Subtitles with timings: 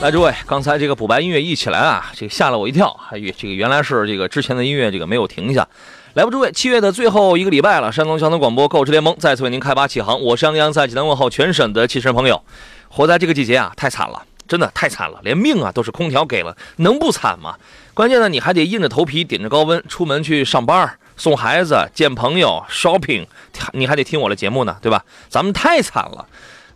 [0.00, 5.66] 来，诸位，刚才这个补白音乐一起来啊，这个吓了我一跳，还以这个原来是这个之前的音乐这个没有停下。
[6.14, 10.20] 来吧，诸位，七月的最后一个礼拜了，山东交通广播购车联盟再次为您开拔启航。
[10.22, 12.40] 我是杨洋，在济南问候全省的汽车朋友。
[12.88, 17.56] 活在这个季节啊，太惨了，真的太惨了，连命啊都是空调给了，能不惨吗？
[17.92, 23.26] 关键呢，你还得硬着头皮顶着高温出门去上班、送孩子、见朋友、shopping，
[23.72, 25.04] 你还得听我的节目呢，对吧？
[25.28, 26.24] 咱们太惨了。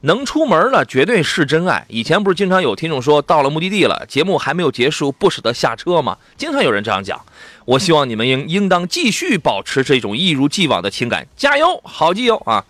[0.03, 1.85] 能出门了，绝对是真爱。
[1.89, 6.17] 以前不是经常有听众说，到了目的地了，节目还没有结束，不舍得下车吗？
[6.37, 7.25] 经常有人这样讲。
[7.65, 12.65] 我希望你们应应当继续保持这种一如既往的情感，加油，好基友啊！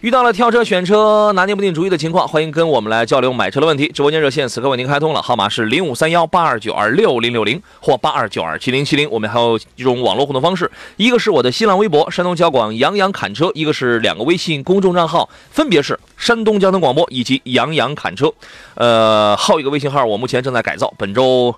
[0.00, 3.88] 遇到了挑车、选车拿捏不定主意的情况，欢迎跟我们来交流买车的问题。
[3.88, 9.10] 直播间热线此刻为您开通了，号码是零五三幺八二九二六零六零或八二九二七零七零。
[9.10, 18.32] 我们还有一种网络互动方式，一个是我的新浪微博山东交广杨洋侃车，一个是两个微信公众账号，分别是山东交通广播以及杨洋侃车。
[18.76, 21.52] 呃，后一个微信号我目前正在改造，本周。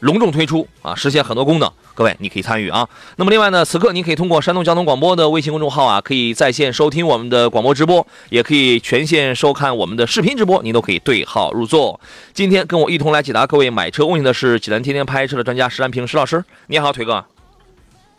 [0.00, 2.88] 隆重推出啊，实现很多功能，各位你可以参与啊。
[3.16, 12.00] 那么另外呢，此刻您可以通过山东交通广播的微信公众号啊，可以在线收听我们的广播直播，也可以全线收看我们的视频直播，您都可以对号入座。
[12.32, 17.24] 今天跟我一同来解答各位买车问题的是济南天天拍车的专家石兰平石老师，你好，腿哥。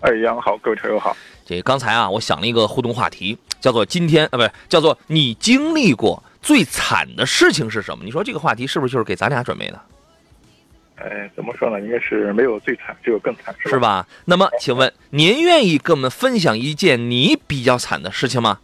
[0.02, 1.16] 哎，杨好，各位车友好。
[1.46, 8.04] 这刚才啊，我想了一个互动话题，叫做今天啊，不是叫做你经历过最惨的事情是什么？
[8.06, 9.82] 你说这个话题是不是就是给咱俩准备的？
[11.04, 11.82] 哎，怎么说呢？
[11.82, 14.06] 应该是没有最惨，只有更惨，是吧？
[14.26, 18.60] 那么，请问您愿意跟我们分享一件你比较惨的事情吗？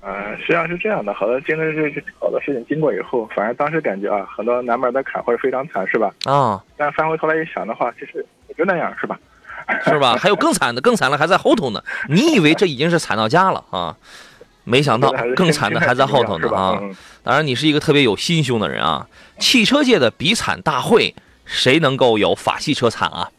[0.00, 6.10] 呃，实际上是这样的，好多经历这好多事情经过以后，反正当时感觉啊，很多南门的坎或者非常惨，是吧？
[6.24, 6.62] 啊。
[6.76, 9.18] 但翻回头来一想的话，其实也就那样，是吧？
[9.84, 10.16] 是吧？
[10.16, 11.82] 还有更惨的，更惨的还在后头呢。
[12.08, 13.96] 你以为这已经是惨到家了啊？
[14.64, 16.80] 没想到 更惨的还在后头呢 啊！
[17.22, 19.06] 当然，你是一个特别有心胸的人啊。
[19.38, 21.14] 汽车界的比惨大会，
[21.44, 23.30] 谁能够有法系车惨啊？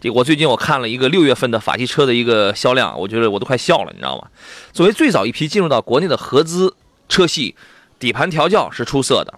[0.00, 4.28] 这我最近我看了一个六月份的法系车的一个销量，我觉得我都快笑了，你知道吗？
[4.72, 6.74] 作为最早一批进入到国内的合资
[7.08, 7.54] 车系，
[7.98, 9.34] 底盘调教是出色的，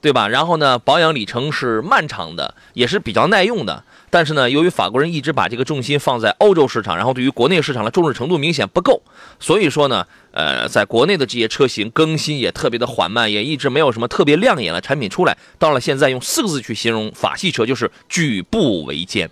[0.00, 0.26] 对吧？
[0.28, 3.84] 然后呢，保养里程是漫长的，也是比较耐用的。
[4.10, 9.00] 但是呢，由于法国人一直把这个重心放在欧洲市场，然后对于国内市场的重视程度明显不够，
[9.38, 15.38] 所以说呢，呃，在国内的这些车型更新也特别的缓慢，也一直没有什么特别亮眼的产品出来。
[15.60, 19.30] 到了现在，用四个字去形容法系车就是举步维艰，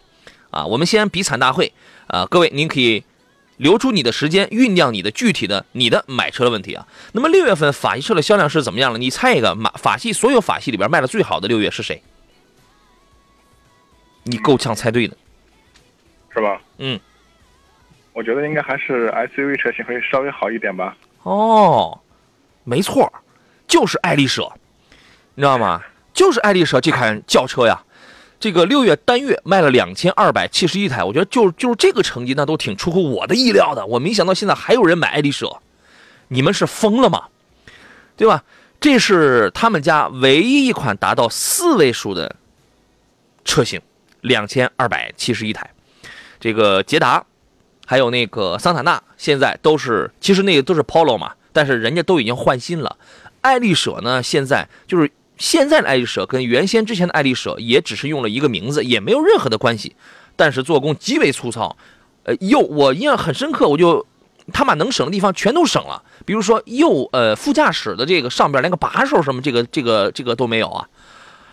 [0.50, 1.72] 啊，我们先比惨大会，
[2.06, 3.02] 啊，各位您可以
[3.56, 6.86] 留出你的时间酝酿你的具体的你的买车的问题啊。
[7.10, 8.98] 那么六月份法系车的销量是怎么样了？
[9.00, 12.00] 你猜一个，马法系所有法系里边卖的最好的六月是谁？
[14.28, 15.16] 你够呛猜对的，
[16.30, 16.60] 是吧？
[16.78, 17.00] 嗯，
[18.12, 20.96] 我觉得应该还是 SUV 车型会稍微好一点吧。
[21.22, 21.98] 哦，
[22.64, 23.10] 没错，
[23.66, 24.50] 就是爱丽舍，
[25.34, 25.82] 你知道吗？
[26.12, 27.82] 就是爱丽舍这款轿车呀，
[28.38, 33.86] 这个六月单月卖了两千二百七十一台，我觉得就就是这个成绩，那都挺出乎我的意料的。
[33.86, 35.58] 我没想到现在还有人买爱丽舍，
[36.28, 37.28] 你们是疯了吗？
[38.16, 38.44] 对吧？
[38.80, 42.36] 这是他们家唯一一款达到四位数的
[43.44, 43.80] 车型。
[44.20, 45.70] 两千二百七十一台，
[46.40, 47.24] 这个捷达，
[47.86, 52.96] 还有那个桑塔纳，现在都是其实那个都是 Polo 嘛，但是人家都已经换新了。
[53.40, 59.94] 爱丽舍呢，现在就是现在的爱丽舍跟原先之前的爱丽舍也只是用了一个名字，也没有任何的关系，
[60.34, 61.76] 但是做工极为粗糙。
[62.24, 64.04] 呃，右我印象很深刻，我就
[64.52, 70.88] 他把能省的地方全都省了，比如说右呃副驾驶的这个上边连个把手什么这个这个这个都没有啊。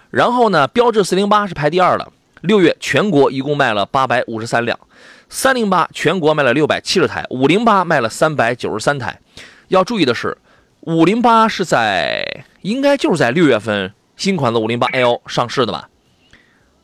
[0.09, 2.11] 然后呢，标致四零八是排第二的。
[2.45, 4.79] 六月全国一共卖了八百五十三辆，
[5.27, 9.19] 三零八全国卖了六百七十台，五零八卖了三百九十三台。
[9.67, 10.37] 要注意的是，
[10.81, 15.89] 五零八是在应该就是在六月份新款的五零八 L 上市的吧？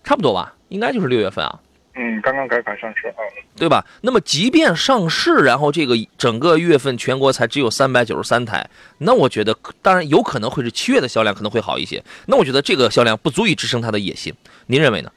[0.03, 1.59] 差不多吧，应该就是六月份啊。
[1.61, 3.19] 嗯嗯，刚刚改款上市啊，
[3.57, 3.85] 对吧？
[3.99, 8.69] 那么即便上市，然后这个整个月份全国才只有三百九十三台，
[8.99, 12.01] 那我觉得当然有可能会是七月的销量可能会好一些。
[12.27, 14.33] 那我觉得这个销量不足以支撑它的野心，
[14.67, 15.11] 您认为呢？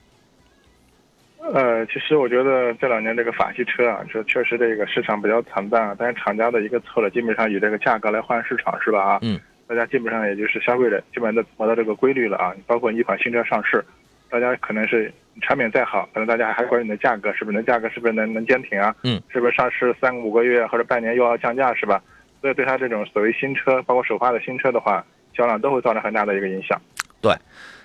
[1.52, 9.02] 呃，其实我觉得这两年这个法系车啊，这确实这个市场比较惨淡啊，但是厂家的一个策略基本上以这个价格来换市场，是吧？
[9.02, 12.54] 啊，嗯，大家基本上也就是消费者基本上都摸到这个规律了啊。
[12.66, 13.84] 包括一款新车上市，
[14.30, 15.12] 大家可能是
[15.42, 17.56] 产品再好，可能大家还关注你的价格，是不是？
[17.56, 18.94] 能价格是不是能能坚挺啊？
[19.04, 22.02] 嗯，是不是上市三五个月或者半年又要降价，是吧？
[22.40, 25.04] 所以对它这种所谓新车，包括首发的新车的话，
[25.36, 26.80] 销量都会造成很大的一个影响。
[27.20, 27.32] 对。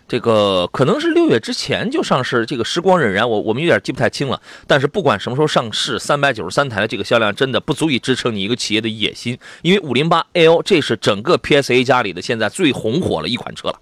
[0.09, 4.41] 这个可能是六月之前就上市，这个时光荏苒，我我们有点记不太清了。
[4.65, 9.37] 但是不管什么时候上市，三百九十三台的这个销量真的不足以支撑你一个企业的野心。
[9.61, 13.79] 因为五零八 L 这是整个 PSA 家里的现在最红火的一款车了，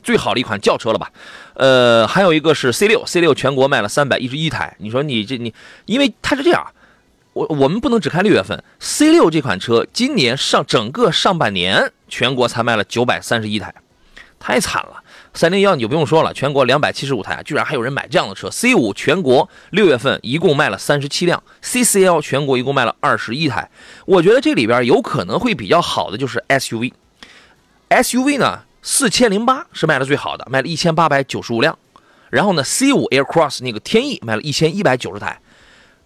[0.00, 1.10] 最好的一款轿车了吧？
[1.54, 4.76] 呃，还有一个是 C 六，C 六全国卖了三百一十一台。
[4.78, 5.52] 你说你这你，
[5.86, 6.64] 因为它是这样，
[7.32, 13.74] 我我们不能只看六月份，C 六这款车今年上整个上半年全国才卖了九百三十一台，
[14.38, 15.02] 太惨了。
[15.36, 18.48] 三零幺你就不用说了，全国两百七十五台，居然还有人买这样的车。
[18.52, 23.68] C 五全国六月份一共卖了三十七辆，CCL 全国一共卖了二十一台。
[24.06, 31.76] 我觉得这里边有可能会比较好的就是 SUV，SUV 呢四千零八是卖的最好的，卖了一千八百九十五辆。
[32.30, 35.40] 然后呢，C 五 Aircross 那个天翼卖了一千一百九十台，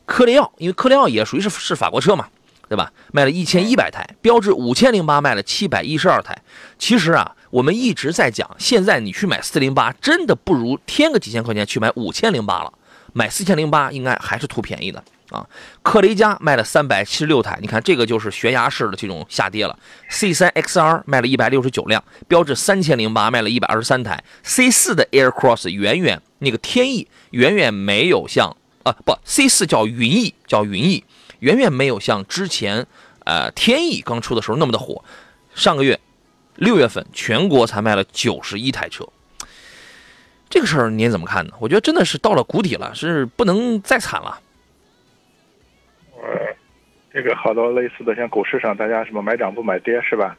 [0.07, 2.29] 科雷傲因为科雷傲也属于是是法国车嘛，
[2.67, 2.91] 对吧？
[3.13, 6.41] 卖了一千一百台，标致五千零八卖了七百一十二台。
[6.79, 7.35] 其实啊。
[7.51, 12.73] 我们一直在讲，现在你去买四零八，真的不如添个几千块钱去买五千零八了。
[13.15, 15.45] 买四千零八应该还是图便宜的啊。
[15.83, 19.77] 克雷嘉卖了三百七十六台，你看这个就是悬崖式的这种下跌了。
[20.11, 24.23] C 三 XR 卖了一百六十九辆，标致三千零八卖了一百二十三台。
[24.43, 31.03] C 四的 Aircross 远远那个天翼远远没有像啊不 C 四叫云翼叫云翼，
[31.41, 32.87] 远远没有像之前
[33.25, 35.03] 呃天翼刚出的时候那么的火。
[35.55, 35.99] 上个月。
[36.59, 39.07] 六月份全国才卖了九十一台车，
[40.51, 41.53] 这个事儿您怎么看呢？
[41.61, 44.41] 我觉得真的是到了谷底了，是不能再惨了。
[46.21, 46.29] 呃，
[47.13, 50.37] 这个好多类似的，像股市上大家什么买涨不买跌是吧？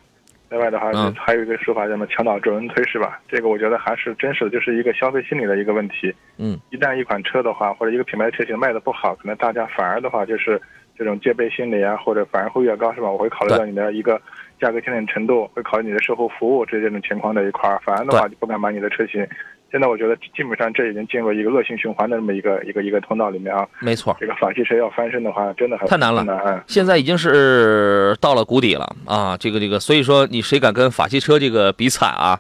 [0.50, 3.22] 另外的话，还有一个说法叫什么“墙倒众人推”是吧？
[3.30, 6.14] 这个我觉得还是真实的，就是一个消费心理的一个问题。
[6.36, 10.62] 嗯，一旦一款车的话，或者一个品牌车型卖的不好，可能大家反而的话就是
[10.98, 13.10] 这种戒备心理啊，或者反而会越高是吧？
[13.10, 14.22] 我会考虑到你的一个。
[14.60, 19.26] 价格牵连程度会考虑你的售后服务这这种情况的一块儿，反而的话就不敢买你的车型。
[19.72, 23.68] 现在我觉得基本上这已经进入一个恶性循环的这么一个一个一个通道里面啊。
[23.80, 26.64] 没错，这个法系车要翻身的话，真的太难了。
[26.66, 29.38] 现在已经是到了谷底了啊！
[29.38, 32.40] 这个这个，所以说你谁敢跟法系车这个比惨啊？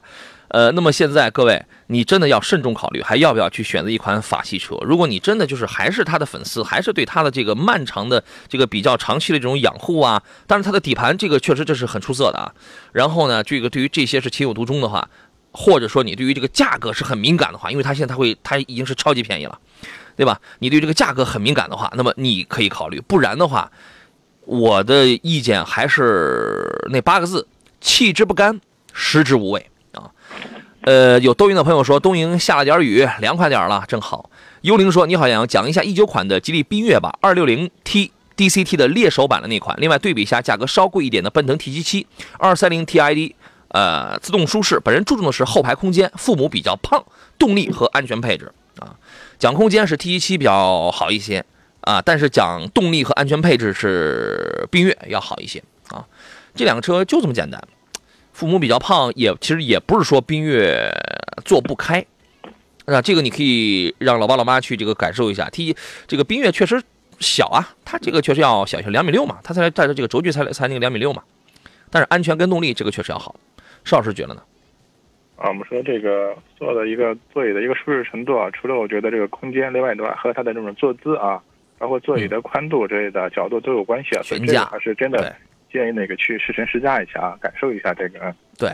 [0.49, 4.75] 呃，那么现在各位，你真的要慎重考虑，还要不要去选择一款法系车？
[4.81, 12.51] 如果你真的就是还是他的粉丝，还是对他的这个漫长的这个比较长期的这种养护啊，但是它的底盘这个确实这是很出色的啊。
[12.91, 15.07] 然后呢，这个对于这些是情有独钟的话，
[15.51, 19.59] 或者说你对于这个价格是很敏感的话，因为它现在它会它已经是超级便宜了，
[20.15, 20.41] 对吧？
[20.57, 22.99] 你对这个价格很敏感的话，那么你可以考虑。
[23.01, 23.71] 不然的话，
[24.45, 27.47] 我的意见还是那八个字：
[27.79, 28.59] 弃之不甘，
[28.93, 29.68] 食之无味。
[30.81, 34.29] 呃，有抖音的朋友说东营下了点雨，凉快点了，正好。
[34.61, 39.75] 幽灵说：“你好，杨讲一下一九款的吉利缤越吧，二六零 T DCT 的猎手版的那款。
[39.79, 43.33] 另外对比一下价格稍贵一点的奔腾 T 七七，二三零 TID，
[43.69, 44.79] 呃，自动舒适。
[44.79, 47.03] 本人注重的是后排空间，父母比较胖，
[47.37, 48.95] 动力和安全配置啊。
[49.37, 51.45] 讲空间是 T 七七比较好一些
[51.81, 56.05] 啊，但是讲动力和安全配置是缤越要好一些啊。
[56.55, 57.61] 这两个车就这么简单。”
[58.39, 60.89] 父母比较胖，也其实也不是说缤越
[61.43, 62.05] 坐不开，
[62.85, 65.49] 啊，这个你可以让老爸老妈去这个感受一下。
[65.49, 65.75] 第一
[66.07, 66.81] 这个缤越确实
[67.19, 71.21] 小啊，它这个确实要小一些，两米六嘛，它才带着这个轴距才才那个两米六嘛。
[71.91, 73.35] 但是安全跟动力这个确实要好。
[73.83, 74.41] 邵老师觉得呢？
[75.35, 81.43] 啊，我们说这个坐的一个座椅的一个舒适程度啊，除了我觉得这个空间，另外的话和它的这种坐姿啊，
[81.77, 84.21] 包括座椅的宽度之类的角度都有关系啊。
[84.23, 85.35] 悬架还是真的。
[85.71, 88.33] 建议那个去试乘试驾一下啊，感受一下这个。
[88.57, 88.71] 对，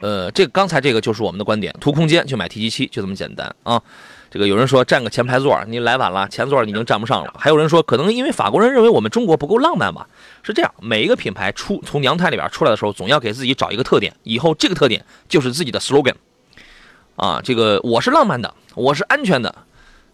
[0.00, 3.82] 呃，这刚才这个就是我们的观点，图空间就买 T 七七，就这么简单啊。
[4.30, 7.34] 这个有人说占个前排座，你来晚了，前座你已经占不上了。
[7.36, 10.06] 还有人说，可能因为法国人认为我们中国不够浪漫吧？
[10.44, 16.14] 是这样，每一个品牌出从娘胎里边出来的时候，总要给自己找一个特点，以后这个特点就是自己的 slogan
[17.16, 17.40] 啊。
[17.42, 19.52] 这个我是浪漫的，我是安全的，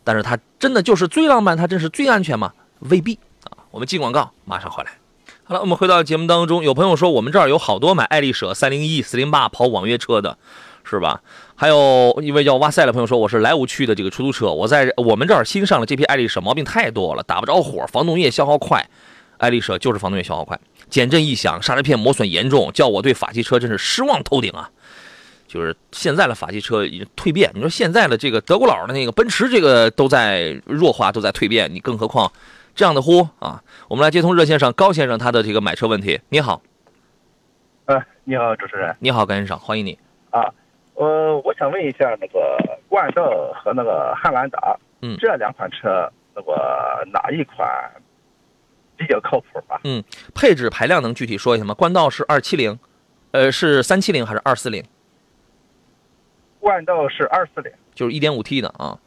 [0.03, 2.55] 但是它真的就是最浪漫，它真是最安全吗？
[2.79, 3.69] 未必啊。
[3.71, 4.93] 我们进广告，马上回来。
[5.49, 10.37] 好了，我们回到节目当中，有朋友说我们这儿有好多买爱丽舍三零一、四零八跑网约车的，
[10.83, 11.21] 是吧？
[11.55, 18.85] 还有一位叫哇塞的朋友说，我是莱芜区的这个出租车，我在我们这儿新上了这批爱丽舍，毛病太多了，打不着火，防冻液消耗快。
[19.39, 20.59] 爱丽舍就是防冻液消耗快，
[20.91, 24.69] 减震异响，刹车片磨损严重，叫我对法系车真是失望透顶啊！
[25.47, 32.33] 就是现在的法系车已经蜕变，你说现在的这个德国佬的那个奔驰，这个都在弱化，都在蜕变，你更何况
[32.77, 33.65] 这样的呼啊？
[33.89, 36.21] 我们来接通热线上高先生他的这个买车问题。
[36.29, 36.61] 你好，
[37.87, 38.95] 呃，你好，主持人。
[39.01, 39.99] 你好，高先生，欢迎你。
[40.31, 40.53] 啊，
[40.95, 47.67] 呃，我想问一下，那个冠道和那个汉兰达，嗯这两款车，那个哪一款
[48.95, 49.81] 比较靠谱吧？
[49.85, 50.05] 嗯，
[50.35, 51.73] 配置排量能具体说一下吗？
[51.73, 52.79] 冠道是二七零，
[53.31, 54.85] 呃，是三七零还是二四零？
[56.61, 58.99] 冠道是二四零，就是一点五 T 的啊。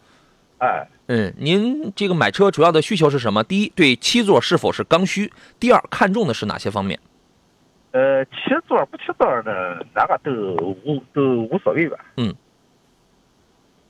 [0.57, 0.98] 哎，嗯，
[1.37, 3.43] 您这个买车主要的需求是什么？
[3.43, 5.27] 第一，对七座是否是刚需；
[5.59, 6.99] 第二，看重的是哪些方面？
[7.91, 8.31] 呃，七
[8.67, 10.31] 座不七座的哪个都
[10.85, 11.97] 无都无所谓吧。
[12.17, 12.31] 嗯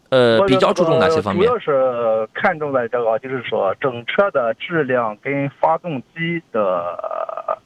[0.10, 1.52] 呃，比较注重哪些方面主？
[1.52, 7.62] 要是看重的这个，就是说整车的质量跟发动机的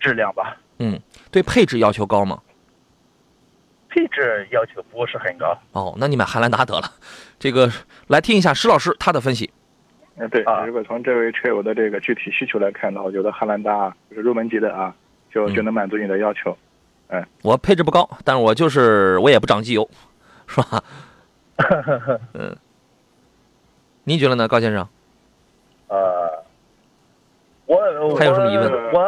[0.00, 0.56] 质量吧。
[0.78, 0.98] 嗯，
[1.30, 2.40] 对配置要求高吗？
[3.90, 5.56] 配置要求不是很高。
[5.72, 6.90] 哦，那你买汉兰达得了。
[7.38, 7.70] 这个
[8.08, 9.50] 来听一下石老师他的分析。
[10.16, 14.94] 嗯，对啊，如果从这位车友的这个具体需求来看的话，我觉得汉兰达啊就是入门级的啊，
[15.32, 16.56] 就嗯就能满足你的要求。
[17.08, 19.88] 嗯我配置不高，但是我就是我也不长机油，
[20.46, 20.82] 是吧？
[22.34, 22.56] 嗯，
[24.04, 24.86] 您觉得呢，高先生？
[25.88, 26.44] 呃，
[27.66, 27.76] 我
[28.16, 29.00] 还有什么疑问我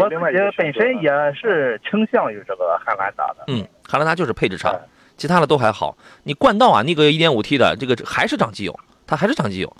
[0.00, 3.44] 我另外自己本身也是倾向于这个汉兰达的。
[3.48, 4.80] 嗯，汉兰达就是配置差哎，
[5.16, 5.96] 其他的都还好。
[6.22, 9.76] 你冠道啊，那个 1.5T 的这个还是长机油，它还是长机油，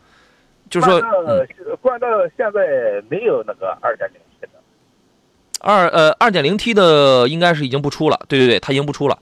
[0.70, 1.46] 就是说，冠道嗯，
[1.82, 4.48] 冠道现在没有那个 2.0T 的。
[5.60, 9.18] 二呃 2.0T 的应该是已经不出了，对对对，它已经不出了。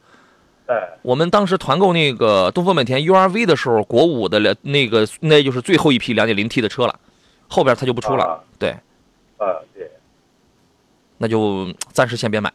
[0.67, 6.99] 哎，我们当时团购那个东风本田 URV 的时候，国五的两那个那就是最后一批两点零 T 的车了，
[7.49, 8.25] 后边它就不出了。
[8.25, 8.71] 啊对，
[9.39, 9.91] 啊，对，
[11.19, 12.53] 那就暂时先别买。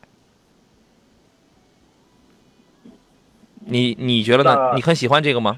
[3.66, 4.74] 你你觉得呢？
[4.76, 5.58] 你很喜欢这个吗？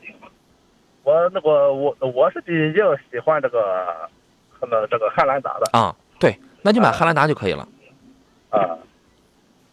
[1.04, 3.60] 我那个我我是比较喜欢这个
[4.50, 7.68] 和那这个汉兰达的啊，对，那就买啊汉兰达就可以了，
[8.50, 8.78] 啊。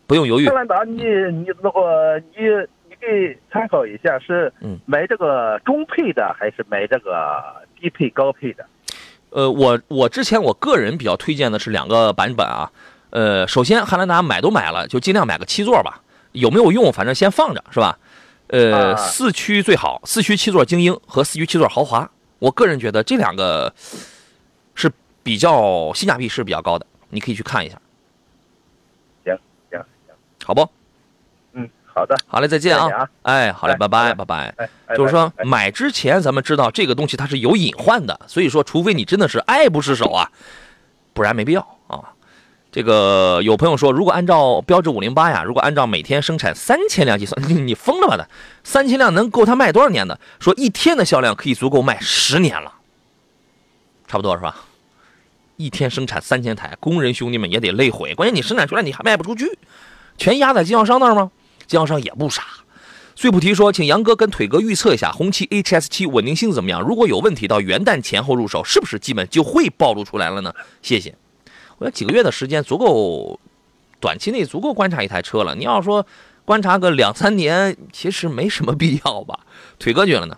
[0.07, 0.57] 不用犹豫汉。
[0.57, 2.45] 兰达你你那个你
[2.89, 7.41] 你给参考一下，是嗯买这个中配的还是买这个
[7.81, 8.67] 低配高配的？
[9.31, 12.73] 呃，我我之前我个人比较推荐的是两个版本啊。
[13.11, 16.01] 呃，首先汉兰达买都买了，就尽量买个七座吧，
[16.33, 17.99] 有没有用反正先放着，是吧？
[18.51, 23.73] 呃，啊四驱最好，四驱七座精英和四驱七座豪华，我个人觉得这两个
[24.75, 24.91] 是
[25.23, 27.81] 比较性价比是比较高的，你可以去看一下，
[29.25, 29.39] 行
[29.71, 30.15] 行行，
[30.45, 30.69] 好不？
[31.53, 33.09] 嗯，好的，好嘞，再见啊！
[33.23, 34.69] 哎，好嘞，哎拜拜，拜拜。
[34.97, 40.31] 就是说哎买之前咱们知道这个东西它是有隐患的，所以说除非你真的是爱不释手啊，
[41.13, 42.13] 不然没必要啊。
[42.73, 48.29] 这个有朋友说，如果按照标致五零八呀，如果按照每天生产三千辆计算， 你疯了吧的？
[48.63, 50.19] 三千辆能够它卖多少年的？
[50.39, 52.73] 说一天的销量可以足够卖十年了，
[54.07, 54.65] 差不多是吧？
[55.57, 58.15] 一天生产三千台，工人兄弟们也得累毁。
[58.15, 59.59] 关键你生产出来你还卖不出去，
[60.17, 61.31] 全压在经销商那儿吗？
[61.67, 62.45] 经销商也不傻。
[63.17, 66.81] 碎普提说，请杨哥跟腿哥预测一下红旗 HS 七稳定性怎么样？
[66.81, 70.55] 如果有问题，到元旦前后入手，是不是基本就会暴露出来了呢？
[70.81, 71.15] 谢谢。
[71.81, 73.41] 我觉得几个月的时间足够，
[74.01, 75.55] 短期内足够观察一台车了。
[75.55, 76.07] 你要说
[76.45, 79.41] 观察个两三年，其实没什么必要吧？
[79.79, 80.37] 腿哥觉得呢？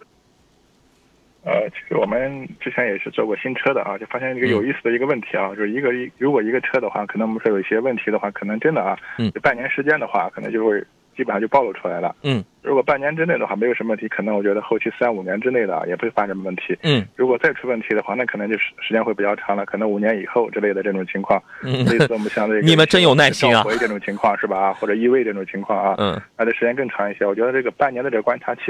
[1.45, 10.81] 呃，其实我们之前也是做过新车的啊，就发现一个嗯有意思的一个问题啊，就是一个如果一个车的话，可能我们说有一些问题的话，可能真的啊，嗯半年时间的话，可能就会
[11.17, 12.15] 基本上就暴露出来了。
[12.23, 16.79] 嗯如果半年之内的话没有什么问题，可能我觉得后期三五年之内的啊也不会发生什么问题。
[16.85, 21.43] 嗯如果再出问题的话，那可能就是时间会比较长了，可能五年以后之类的这种情况。
[21.65, 24.57] 嗯 类似我们像这个 你们真有耐心啊回这种情况是吧？
[24.69, 27.27] 啊或者异味这种情况啊，嗯，那这时间更长一些。
[27.27, 28.61] 我觉得这个半年的这个观察期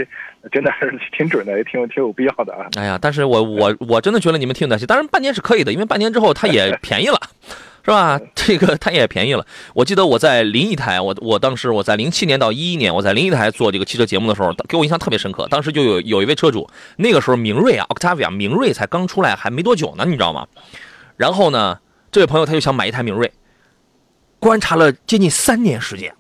[0.50, 2.68] 真的还是挺准的，也挺有挺有必要的啊。
[2.78, 4.87] 哎呀，但是我我我真的觉得你们挺有耐心。
[4.87, 7.20] 当然，半年是可以的，因为半年之后它也便宜了，
[7.84, 8.20] 是吧？
[8.34, 9.44] 这个它也便宜了。
[9.74, 15.46] 我记得我在临沂台，我我当时我在零七年到一一年，我在临沂台做这个汽车节目的时候，给我印象特别深刻。
[15.48, 20.46] 当时就有有一位车主，那个时候明锐啊，Octavia 明锐才刚出来，还没多久呢，你知道吗？
[21.16, 21.78] 然后呢，
[22.10, 23.32] 这位朋友他就想买一台明锐，
[24.38, 26.14] 观察了接近三年时间，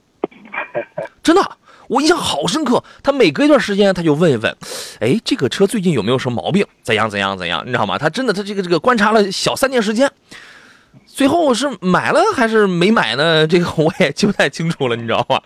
[1.22, 1.42] 真的。
[1.88, 4.56] 我印象好深刻，他每隔一段时间他就问一问，
[5.00, 6.64] 哎，这个车最近有没有什么毛病？
[6.82, 7.62] 怎样怎样怎样？
[7.66, 7.98] 你知道吗？
[7.98, 10.10] 他真的他这个这个观察了小三年时间，
[11.14, 13.46] 最后是买了还是没买呢？
[13.46, 15.42] 这个 我也记不太清楚了，你知道吧？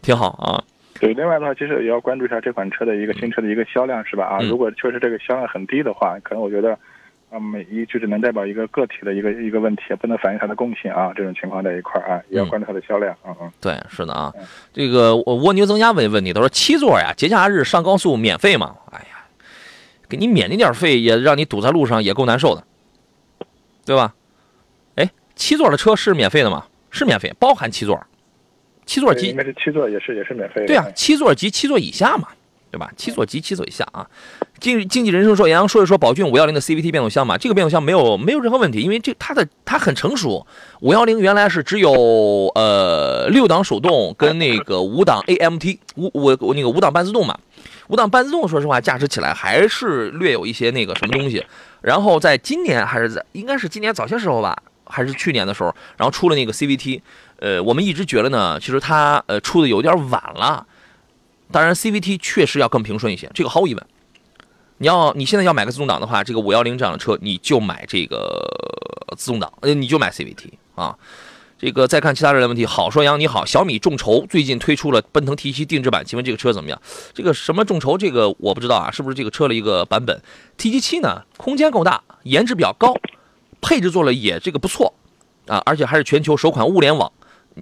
[0.00, 0.62] 挺好啊。
[1.00, 4.24] 对，另外的话，其实也要关注一下这款车的一个新车的一个销量，是吧？
[4.24, 6.78] 啊，嗯如果确实这个销量很低的话，可能我觉得，
[7.30, 11.12] 啊，每一就只能代表一个个体的一个一个问题，不能反映它的共性啊。
[11.16, 13.14] 这种情况在一块儿啊，也要关注它的销量。
[13.26, 13.50] 嗯嗯。
[13.60, 14.32] 对，是的啊。
[14.72, 18.76] 这个我蜗牛增加问问题，他说七座呀，节假日上高速免费吗？
[18.92, 19.26] 哎呀，
[20.08, 22.64] 给你免那点费，也让你堵在路上，也够难受的，
[23.84, 24.14] 对吧？
[25.36, 26.64] 哎，七座的车是免费的吗？
[26.90, 28.02] 是免费，包含七座，
[28.86, 30.66] 七座及对应该是七座也是也是免费的。
[30.66, 32.28] 对啊，七座及七座以下嘛，
[32.70, 32.90] 对吧？
[32.96, 34.08] 七座及七座以下啊。
[34.58, 37.36] 经经济人生说，杨洋说一说宝骏五幺零的 CVT 变速箱嘛。
[37.36, 40.46] 这个变速箱没有没有任何问题，因为这它的它很成熟。
[40.80, 41.92] 五幺零原来是只有
[42.54, 47.38] 呃六档手动跟那个五档 AMT 五五那个五档半自动嘛。
[47.88, 51.44] 五档半自动说实话驾驶起来还是略有一些那个什么东西。
[51.82, 57.00] 然后在今年还是在应该是今年早些时候吧，还是去年的时候，然后出了那个 CVT。
[57.38, 60.66] 呃，我们一直觉得呢，其实它呃出的有点晚了。
[61.52, 63.86] 当然，CVT 确实要更平顺一些，这个毫无疑问。
[64.78, 68.42] 你要你现在要买个自动挡的话，这个五幺零这样的车，你就买这个
[69.16, 70.96] 自动挡，呃，你就买 CVT 啊。
[71.58, 76.78] 这个再看其他人的问题，好说杨你好，小米众筹最近推出了奔腾 T7 定制版，请问这个车怎么样？
[77.14, 80.22] 这个什么众筹，这个我不知道啊，是不是这个车的一个版本
[80.58, 82.94] ？T7 七呢，空间够大，颜值比较高，
[83.66, 84.94] 配置做了也这个不错
[85.48, 87.10] 啊，而且还是全球首款物联网。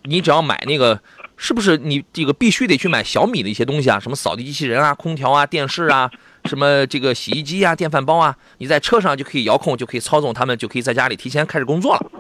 [0.03, 1.01] 你只要买那个，
[1.39, 3.99] 是不是你这个必须得去买小米的一些东西啊？
[3.99, 6.11] 什么扫地机器人啊、空调啊、电视啊，
[6.45, 12.11] 什么这个洗衣机啊、电饭煲啊，你在车上就可以遥控，就可以操纵它们，就可以在家里提前开始工作了，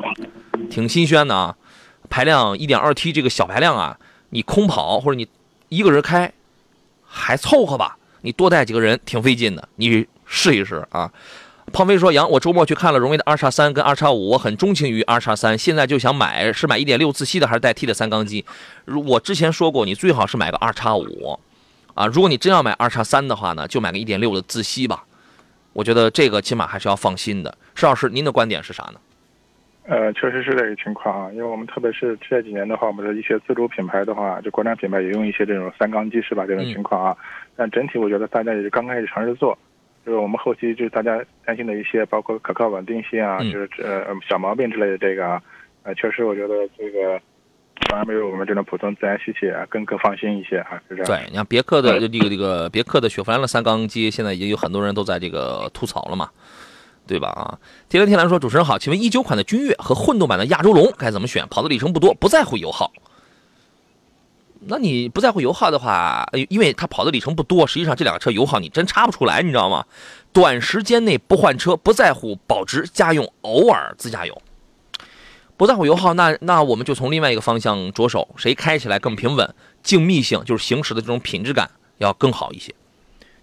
[0.71, 1.55] 挺新鲜的啊。
[2.09, 3.99] 排量 1.2T 这个小排量啊，
[4.31, 5.29] 你空跑或者你
[5.69, 6.33] 一个人开
[7.05, 11.12] 还凑合吧，你多带几个人挺费劲的，你试一试啊。
[11.73, 18.44] 胖飞说：“杨，我周末去看了荣威的 R 叉三跟 R 叉五，我很钟情于 R 叉三，现在就想买，是买1.6自吸的还是带 T 的三缸机？
[18.85, 21.38] 如我之前说过，你最好是买个 R 叉五，
[21.94, 25.04] 啊，如果你真要买 R 叉三的话呢，就买个1.6的自吸吧。
[25.73, 27.56] 我觉得这个起码还是要放心的。
[27.75, 29.00] 施老师，您的观点是啥呢？
[29.87, 36.47] 呃，确实是这个情况啊，因为我们特别是这几年的话，我们的一些自主品牌的话，就国产品牌也用一些这种三缸机是吧？
[36.47, 37.16] 这种情况啊，
[37.56, 39.59] 但整体我觉得大家也是刚开始尝试做，
[40.04, 45.43] 就是我们后期就是大家担心的一些，包括可靠稳定性啊，嗯就是呃小毛病之类的这个啊，
[45.84, 47.21] 呃，确实我觉得这个
[47.88, 51.06] 反而没有我们这种普通自然吸气啊更更放心一些啊，是这样。
[51.06, 56.28] 对，你看别克的这个这个别克的雪佛兰的三缸机，现在已经有很多人都在这个吐槽了嘛，
[57.06, 57.28] 对吧？
[57.28, 61.47] 啊，天蓝天蓝说，主持人好，请问一九款的君越和混动版的亚洲龙该怎么选？
[61.49, 62.93] 跑的里程不多，不在乎油耗。
[64.67, 69.85] 那你不在乎油耗的话，呃因为它跑的里程不多，实际上这两个车油耗你真差不出来，你知道吗？
[70.33, 74.43] 短时间内不换车，不在乎保值家用，偶尔自驾游，
[75.57, 82.75] 不在乎油耗，那那我们就从另外一个方向着手，谁开起来更平稳，静谧性就是行驶的这种品质感要更好一些。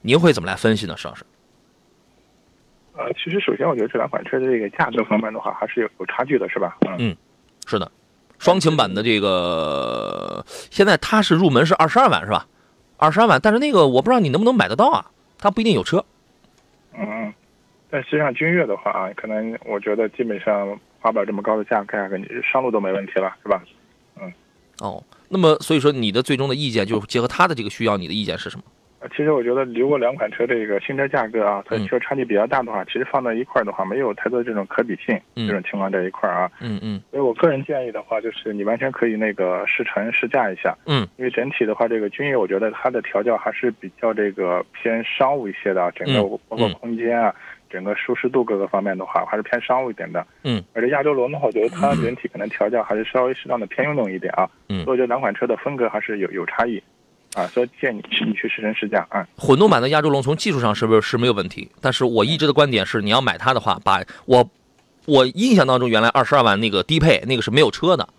[0.01, 1.23] 您会怎么来分析呢，石老师？
[2.93, 6.77] 呃，其实首先我觉得这两款车的这个价格方面的话，还是有有差距的，是吧？
[6.99, 7.15] 嗯。
[7.67, 7.89] 是的，
[8.41, 12.47] 双擎版的这个现在它是入门是二十二万是吧？
[12.97, 15.05] 二十二万，但是那个我不知道你能不能买得到啊，
[15.37, 16.03] 它不一定有车。
[16.97, 17.31] 嗯，
[17.91, 23.63] 但实际上君越的话啊，可能我觉得基本上花不了这么高的价格，啊你上路都没问题了，是吧？
[24.19, 24.33] 嗯
[24.79, 28.63] 哦，那么所以说你的最终的意见就是结合他的这个需要，你的意见是什么？
[29.21, 31.85] 呃其实我觉得，如果两款车这个新车价格啊，它嗯。
[31.85, 35.47] 车差距比较大的话，其实放在一块儿的话，没有太多这种可比性，嗯。
[35.47, 36.51] 这种情况在一块儿啊。
[36.59, 36.99] 嗯嗯。
[37.11, 41.07] 所以我个人建议的话，就是你完全可以那个试乘试驾一下，嗯。
[41.17, 46.73] 因为整体的话，这个君越我觉得它的调教还是比较这个偏商务一些的啊，整个嗯包括嗯。
[46.73, 47.33] 空间啊，
[47.69, 50.25] 整个舒适度各个方面的话，还是偏商务一点的。
[50.43, 54.49] 嗯，而且亚洲龙的话，我觉得它整体可能调教还是稍微适当的偏运动一点啊。
[54.69, 54.83] 嗯。
[54.83, 56.81] 所以我觉得两款车的风格还是有有差异，
[57.33, 59.25] 啊，所以建议你去你去试乘试驾啊。
[59.37, 61.69] 混动版的亚洲龙从技术上是不是是没有问题？
[61.79, 64.49] 但是我一直的观点是，你要买它的话，把我
[65.05, 68.09] 我印象当中原来二十二万那个低配那个是没有车的。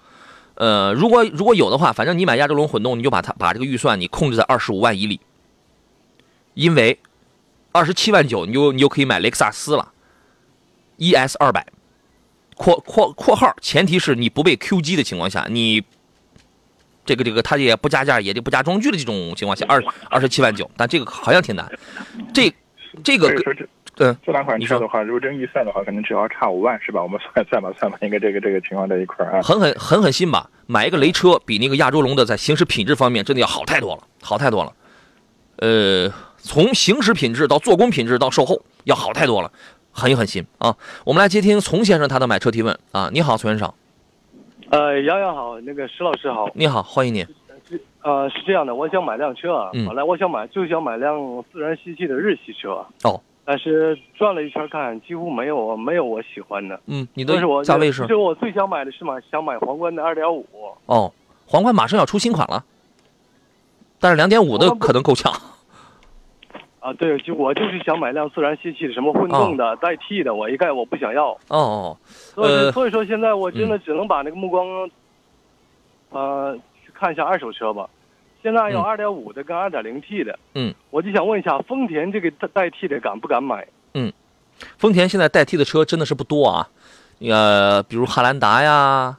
[0.54, 5.20] 呃，如果如果有的话，反正你买亚洲龙混动，你就把它把这个预算你控制在二十五万以里，
[6.54, 6.98] 因为
[7.72, 9.92] 二十七万九你就你就可以买雷克萨斯了
[10.98, 11.66] ，ES 二百，
[12.54, 15.82] 括括括号，前提是你不被 Q 机的情况下，你
[17.12, 21.70] 这个这个它也不加价也就不加装具的这种情况下，二二十七万九，但这个好像挺难。
[22.32, 22.50] 这
[23.04, 23.28] 这个
[23.98, 27.02] 嗯这两款你说车的话，如果真预算的话，可能只要差五万是吧？
[27.02, 29.42] 我们算算吧算吧，应该这个这个情况在一块啊。
[29.42, 34.72] 狠狠狠狠心吧，买一个雷车比那个亚洲龙的在行驶品质方面真的要好太多了，好太多了。
[35.56, 39.52] 呃，从行驶品质到做工品质到售后要好太多了，
[39.92, 40.74] 狠一狠心啊！
[41.04, 43.10] 我们来接听丛先生他的买车提问啊！
[43.12, 43.72] 你好，丛先生，
[44.72, 46.48] 呃，洋洋好，那个石老师好。
[46.54, 47.26] 你好，欢迎你。
[48.00, 56.80] 呃，是这样的，我想买辆车，嗯本来我想买就想买辆自然吸气的日系车，哦，但是转了一圈看，几乎没有没有我喜欢的。
[56.86, 60.46] 嗯，你的但是我价位是其实我最想买的是买想买皇冠的二点五，
[60.86, 61.12] 哦，
[61.44, 62.64] 皇冠马上要出新款了，
[64.00, 65.30] 但是两点五的可能够呛。
[66.82, 71.38] 啊，对，就我就是想买辆自然吸气的，什么混动的、代替的，我一概我不想要。
[71.46, 74.66] 哦，所以、呃所以说现在我真的只能把那个目光，
[76.10, 77.88] 呃，去看一下二手车吧。
[78.42, 83.64] 现在有嗯二点五的跟二点零 T 的，嗯，我就想问一下，丰田这个代代替的敢不敢买？
[83.94, 84.12] 嗯
[84.76, 86.68] 丰田现在代替的车真的是不多啊，
[87.20, 89.16] 呃，比如汉兰达呀，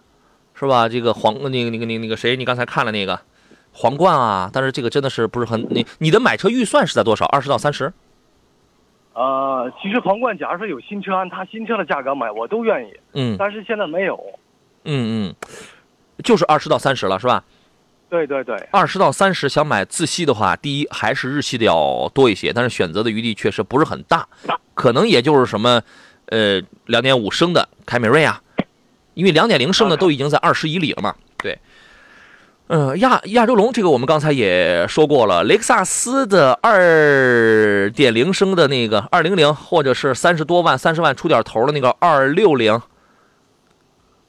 [0.53, 0.89] 是吧？
[0.89, 3.17] 这个黄那个那个那个那个谁，你刚才看了那个
[3.73, 7.25] 皇冠啊，但是这个真的是不是很你你的买车预算是在多少？
[7.25, 7.91] 二十到三十？
[9.13, 12.93] 呃，其实皇冠，假如说有新车，按它新车的价格买，我都愿意。
[13.13, 14.19] 嗯但是现在没有。
[14.85, 15.35] 嗯嗯，
[16.23, 17.43] 就是二十到三十了，是吧？
[18.09, 24.27] 对对对，二十到三十想买自吸的话，第一还是日系的要多一些，但是选择的余地确实不是很大，
[24.75, 25.81] 可能也就是什么，
[26.27, 28.39] 呃，两点五升的凯美瑞啊，
[29.15, 31.15] 因为两点零升的都已经在二十以里了嘛。
[31.37, 31.57] 对，
[32.67, 42.81] 嗯、亚亚洲龙这个我们刚才也说过了，雷克萨斯的二点零升的那个二零零，或者是三十多万、三十万出点头的那个二六零，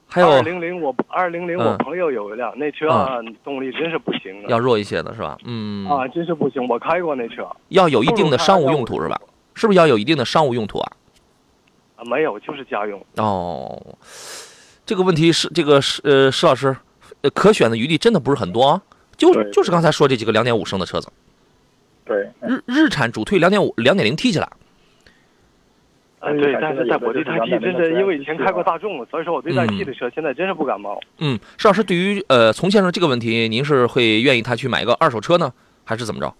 [0.06, 4.46] 还有二零零我二零零嗯我朋友有一辆，那车啊动力真是不行啊。
[4.48, 5.38] 要弱一些的是吧？
[5.44, 9.18] 嗯，啊，真是不行，我开过那车要有一定的商务用途是吧？
[9.54, 10.92] 是不是要有一定的商务用途啊？
[11.96, 13.00] 啊，没有，就是家用。
[13.16, 13.96] 哦，
[14.84, 16.76] 这个问题是这个是呃，施老师，呃，
[17.30, 18.82] 可选的余地真的不是很多啊。
[19.16, 21.08] 就对就是刚才说这几个两点五升的车子，
[22.04, 24.50] 对，日日产主推两点五、两点零 T 去了。
[26.18, 31.00] 啊，对，但是在我对代 T 真是因为以前开过大众，所以说我对代 T 的车现在真是不感冒。
[31.18, 35.52] 嗯，施老师对于呃从先生这个问题，您是会愿意他去买一个二手车呢，
[35.84, 36.34] 还是怎么着？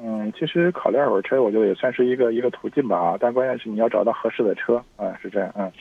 [0.00, 5.72] 嗯，其实考虑二手车，我觉得也算是一个一个途径吧啊，但关键是你要找到合适的车啊，是这样，嗯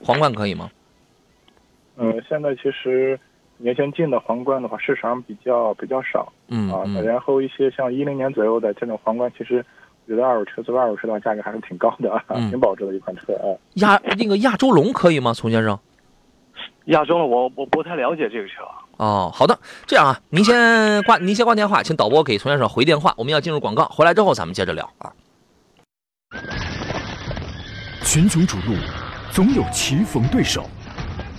[0.00, 0.70] 皇冠可以吗？
[1.96, 3.18] 嗯，现在其实
[3.56, 9.64] 年前进的皇冠的话，市场比较比较少啊，嗯啊然后一些像一零年左右的这种皇冠，其实
[10.06, 13.46] 我觉得二手车作为二手车的话，价格还是挺高的啊，嗯挺保值的一款车啊。
[13.74, 15.32] 亚那个亚洲龙可以吗？
[15.32, 15.78] 丛先生？
[16.86, 18.62] 亚洲龙我我不太了解这个车。
[18.96, 25.12] 哦，好的，这样啊，您先挂您先挂电话，请导播给丛先生回电话，我们要进入广告，回来之后咱们接着聊啊。
[28.02, 28.76] 群雄逐鹿，
[29.32, 30.64] 总有棋逢对手，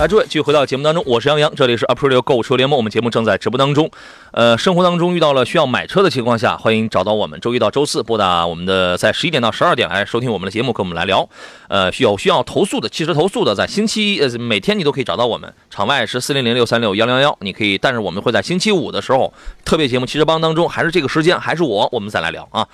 [0.00, 3.90] 来，诸位，继续回到节目当中，我是杨洋，这里是 Aprilio 购车联盟，我们节目正在直播当中。
[4.30, 11.28] 呃，生活当中遇到了需要买车的情况下，欢迎找到我们，周一到周四拨打我们的在十一点到十二点来收听我们的节目，跟我们来聊。
[11.68, 19.30] 呃，需要需要投诉的汽车投诉的，在星期呃每天你都可以找到我们，场外是四零零六三六幺零幺，你可以，但是我们会在星期五的时候
[19.66, 22.66] 特别节目汽车帮当中，还是这个时间，还是我，我们再来聊啊。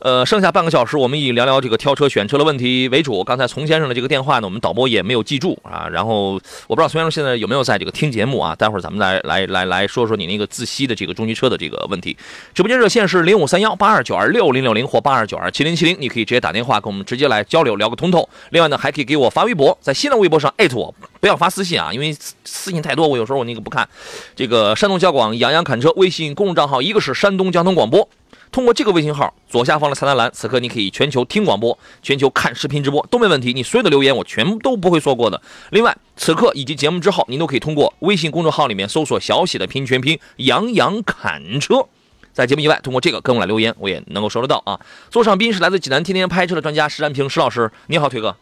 [0.00, 3.22] 呃，剩下半个小时，我们以聊聊这个挑车选车的问题为主。
[3.22, 5.86] 刚才丛先生的这个电话呢，我们导播也没有记住啊。
[5.92, 6.32] 然后
[6.66, 8.54] 我不知道丛先生现在有没有在这个听节目啊？
[8.56, 12.16] 待会儿咱们来来来来说说你那个自吸的这个中级车的这个问题。
[12.54, 18.26] 直播间热线是零五三幺八二九二六零六零或八二九二七零七零，你可以直接打电话跟我们直接来交流聊个通透。
[18.52, 23.86] 另外呢，还可以给我发微博，在新浪微博上艾特我，不要发私信啊，因为私信太多，我有时候我那个不看。
[24.34, 28.08] 这个山东交广杨洋侃车微信公众账号，一个是山东交通广播。
[28.52, 33.52] 通过这个微信号左下方的菜单栏，此刻你可以全球听广播、全球看视频直播都没问题。
[33.52, 35.40] 你所有的留言我全部都不会错过的。
[35.70, 41.86] 另外，此刻以及节目之后，您都可以通过微信公众号里面搜索小写的拼音全拼“杨洋砍车”。
[42.32, 44.78] 在节目以外，通过这个跟我来留言，我也能够收得到啊。
[45.10, 48.34] 座上宾是来自济南天天拍车的专家石占平石老师，你好，腿哥。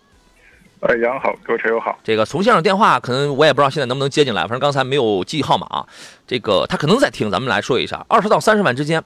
[0.81, 1.99] 呃，杨好，各位车友好。
[2.05, 5.87] 这个从先生电话可能我也不知道现在能不能接进来，反正刚才没有记号码啊。
[6.27, 9.03] 这个他可能在听，咱们来说一下，二十到三十万之间，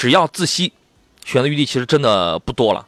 [0.00, 0.72] 只要自吸，
[1.26, 2.86] 选择余地其实真的不多了。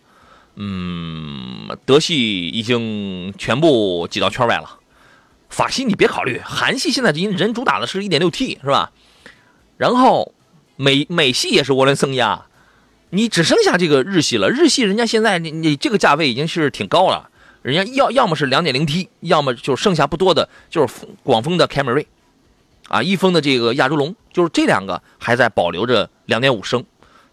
[0.56, 4.78] 嗯，德系已经全部挤到圈外了，
[5.50, 8.92] 法系你别考虑，韩系现在人人主打的是 1.6T 是吧？
[9.76, 10.32] 然后
[10.76, 12.46] 美美系也是涡轮增压，
[13.10, 14.48] 你只剩下这个日系了。
[14.48, 17.28] 日系人家现在你你这个价位已经是挺高了。
[17.60, 22.06] 人家要要么是两点零 T，要么就剩下不多的，就是广丰的凯美瑞，
[22.88, 26.82] 啊，一丰的这个亚洲龙，就是这两个还在保留着两点五升，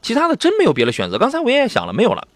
[0.02, 1.18] 其他的真没有别的选择。
[1.18, 2.28] 刚才我也想了，没有了。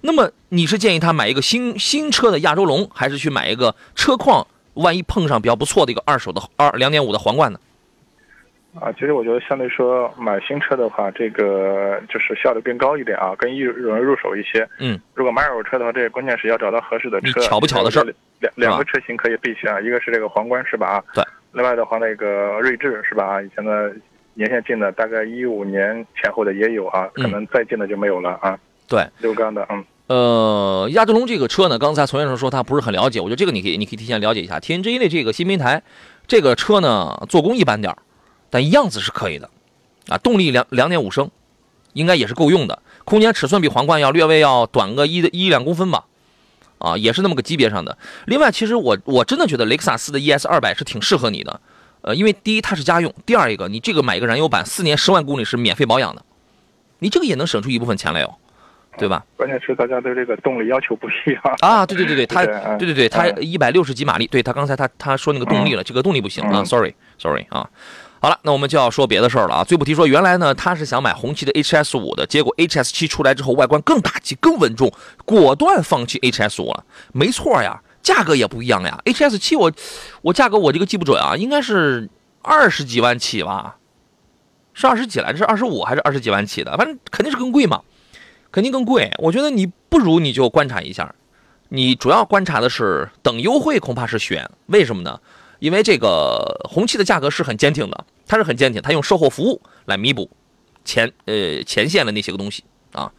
[0.00, 7.58] 那么你是建议他买一个新新车的亚洲龙，还是去买一个车况万一碰上比较不错的一个二手的二两点五的皇冠呢？
[8.80, 14.68] 啊，其实我觉得相对说买新车的话，这个就是效率更高一点啊，更易容易入手一些。
[14.78, 17.40] 嗯，如果买二手车的话，这个关键是要找到合适的车。
[17.40, 18.04] 巧不巧的事儿
[18.38, 20.86] 两两个车型可以备选啊，一个是这个皇冠是吧？
[20.86, 21.24] 啊，对。
[21.52, 23.24] 另外的话，那个锐志是吧？
[23.24, 23.92] 啊，以前的
[24.38, 28.56] 年限近的，大概一五年前后的也有啊，可能再近的就没有了啊。
[28.86, 29.84] 对，六缸的，嗯。
[30.06, 34.60] 呃，亚洲龙这个车呢，刚才从先生说他不是很了解，我觉得这个你可以，你可以提前了解一下。
[34.60, 35.82] TNGA 的这个新平台，
[36.28, 37.98] 这个车呢做工一般点儿，
[38.48, 39.50] 但样子是可以的，
[40.08, 41.30] 啊，动力两两点五升，
[41.92, 42.80] 应该也是够用的。
[43.04, 46.04] 空间尺寸比皇冠要略微要短个一的一两公分吧，
[46.78, 47.98] 啊，也是那么个级别上的。
[48.26, 51.60] 另外，其实我我真的觉得雷克萨斯的 ES 二百是挺适合你的，
[52.02, 56.22] 呃，因为第一它是家用，第二一个你这个买一个燃油版，四年十万公里是免费保养的，
[56.98, 58.34] 你这个也能省出一部分钱来哟。
[58.96, 59.24] 对吧？
[59.36, 61.86] 关键是大家对这个动力要求不一样啊！
[61.86, 62.44] 对对对 对，它
[62.76, 67.70] 对对对，它一百六十几马力，对他刚才他他说那个动力了，这个动力不行啊，sorry sorry 啊。
[68.18, 69.62] 好了，那我们就要说别的事儿了啊。
[69.62, 74.92] 最不提说，原来呢他是想买红旗的 HS 五的，结果 HS 七出来之后，外观更大气、更稳重，
[75.24, 76.84] 果断放弃 HS 五了。
[77.12, 78.98] 没错呀，价格也不一样呀。
[79.04, 79.70] HS 七我
[80.22, 82.08] 我价格我这个记不准啊，应该是
[82.40, 83.76] 二十几万起吧？
[84.72, 85.36] 是二十几来着？
[85.36, 86.74] 是二十五还是二十几万起的？
[86.78, 87.82] 反正肯定是更贵嘛。
[88.50, 91.14] 肯定更贵，我觉得你不如你就观察一下，
[91.68, 94.50] 你主要观察的是等优惠，恐怕是选。
[94.68, 95.20] 为什么呢？
[95.58, 100.30] 因为这个红旗的价格是很坚挺的，它是很坚挺，它用售后服务来弥补
[100.82, 103.12] 前呃前线的那些个东西啊。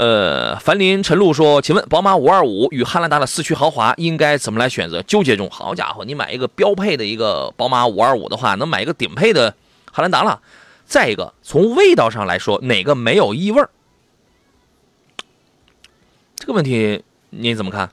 [0.00, 5.02] 呃，樊林陈露说，请问宝马五二五与汉兰达的四驱豪华应该怎么来选择？
[5.02, 5.50] 纠结中。
[5.50, 9.54] 好家伙，你买一个标配的一个宝马五二五的话，能买一个顶配的
[9.92, 10.40] 汉兰达了。
[10.86, 13.68] 再一个，从味道上来说，哪个没有异味儿？
[16.34, 17.90] 这个问题你怎么看？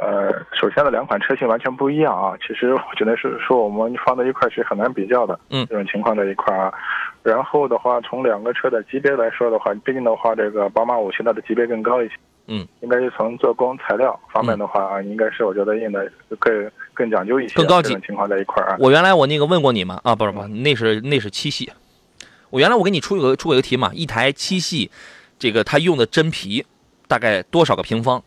[0.00, 0.28] 呃，
[0.60, 2.34] 首先呢，两款车型完全不一样啊。
[2.44, 6.74] 其实我觉得是说我们放在一块是很难比较的，嗯，这种情况在一块啊。
[7.22, 12.14] 然后的话，从两个车的级别来说的话，毕竟的话，这个宝马五现在的级别更高一些，
[12.46, 18.76] 嗯，应该是从做工材料方面的话啊，应该是我觉得用的更更讲究一些，更高级情况在一块啊。
[18.78, 20.00] 我原来我那个问过你吗？
[20.04, 21.70] 啊，不是不是，那是那是七系。
[22.50, 24.90] 我原来我给你出一个出过一个题嘛，一台七系，
[25.38, 26.64] 这个它用的真皮。
[27.08, 28.22] 大概多少个平方？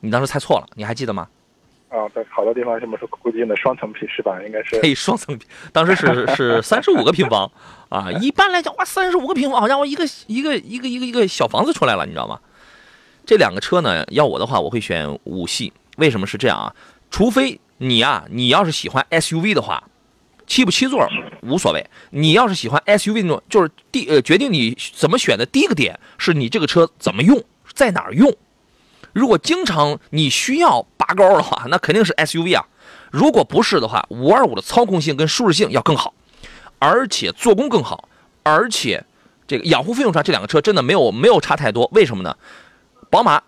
[0.00, 1.28] 你当时猜错了，你还记得吗？
[1.94, 4.42] 啊，在好多地方这么说，估计用的双层皮是吧？
[4.44, 4.80] 应该是。
[4.82, 7.48] 嘿，双层皮，当时是是三十五个平方
[7.88, 8.10] 啊。
[8.20, 12.40] 一般来讲，哇，三十五个平方，好像我一个一个一个一个一个小房子出来了，你知道吗？
[13.24, 15.72] 这两个车呢，要我的话，我会选五系。
[15.96, 16.74] 为什么是这样啊？
[17.12, 19.84] 除非你啊，你要是喜欢 SUV 的话，
[20.48, 21.06] 七不七座
[21.42, 21.86] 无所谓。
[22.10, 27.40] 你要是喜欢 SUV 那种，就是第呃决定你怎么选的第一个点是你这个车怎么用。
[27.72, 28.32] 在哪儿用？
[29.14, 32.66] 如果经常你需要拔高的话， 那肯定是 SUV 啊。
[33.10, 36.12] 如果不是的话，五二五的操控性跟舒适性要更好，
[36.80, 38.08] 而且做工更好，
[38.42, 39.04] 而且
[39.46, 41.88] 这个养护费用上这两个车真的没有没有差太多。
[41.92, 42.36] 为什么呢？
[43.10, 43.40] 宝马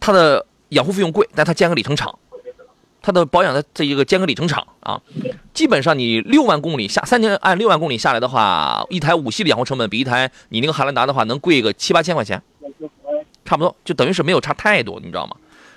[0.00, 2.18] 它的养护费用贵，但它间隔里程长，
[3.00, 5.00] 它的保养的这一个间隔里程长啊。
[5.52, 12.42] 基本上你六万公里下三年按六万公里下来的话，一台五系的养护成本比一台你那个汉兰达的话能贵个七八千块钱。
[13.44, 15.36] 差不多，就等于是没有差太多，你知道吗？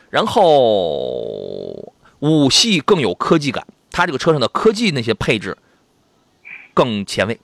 [0.10, 5.58] 然后五系更有科技感，它这个车上的科技那些配置
[6.74, 7.40] 更前卫，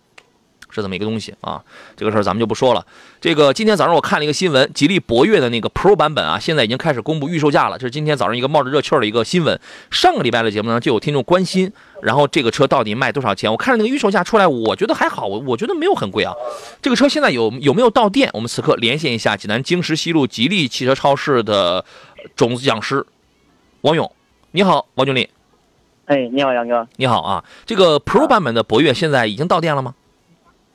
[0.73, 1.61] 是这么一个东西啊。
[1.95, 2.85] 这个事儿咱们就不说了。
[3.21, 7.77] 这个今天早上我看了一个新闻，吉利博越的那个 Pro 版本啊，现在已经开始公布预售价了。
[7.77, 9.59] 这是今天早上一个冒着热气儿的一个新闻。
[9.91, 11.71] 上个礼拜的节目呢，就有听众关心。
[12.01, 13.49] 然后这个车到底卖多少钱？
[13.49, 16.33] 我看着那个预售价出来，我觉得还好，我我觉得没有很贵啊。
[16.81, 18.29] 这个车现在有有没有到店？
[18.33, 21.85] 我们此刻连线一下济南经石西路吉利汽车超市的
[22.35, 23.05] 种子讲师
[23.81, 24.11] 王勇，
[24.51, 25.29] 你好，王经理。
[26.05, 26.85] 哎，你好，杨哥。
[26.97, 29.95] 你好啊，这个 Pro 版本的博越现在已经到店了吗？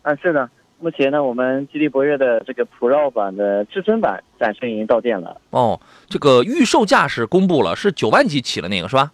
[0.09, 0.49] 啊，是的，
[0.81, 5.39] 目前呢，我们吉利博越的这个 Pro 版的至尊版暂时已经到店了。
[5.51, 9.13] 哦，这个预售价是公布了，是九万几起了那个是吧？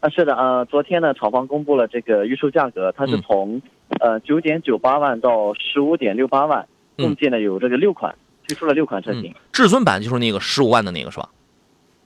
[0.00, 3.60] 啊，是的，呃，昨天呢，厂方公布了这个预售价格，它是从，
[4.00, 8.14] 呃，九点九八万到十五点六八万，共计呢有这个六款，
[8.48, 9.34] 推出了六款车型。
[9.52, 11.28] 至尊版就是那个十五万的那个是吧？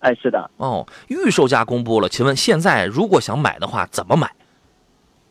[0.00, 0.50] 哎，是的。
[0.57, 4.28] 哦，预售价公布了，请问现在如果想买的话，怎么买？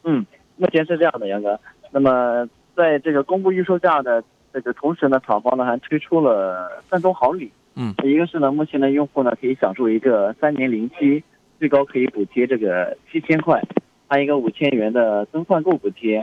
[0.06, 1.60] 嗯，目前是这样的，杨哥。
[1.94, 7.52] 那么在这个公布预售价的这个同时呢，厂方呢还推出了三种好礼。
[7.76, 11.24] 嗯，一个是呢，目前的用户呢可以享受一个三年零息。
[11.60, 13.62] 最高可以补贴这个七千块，
[14.10, 16.18] 还有一个五千元的更换购补贴。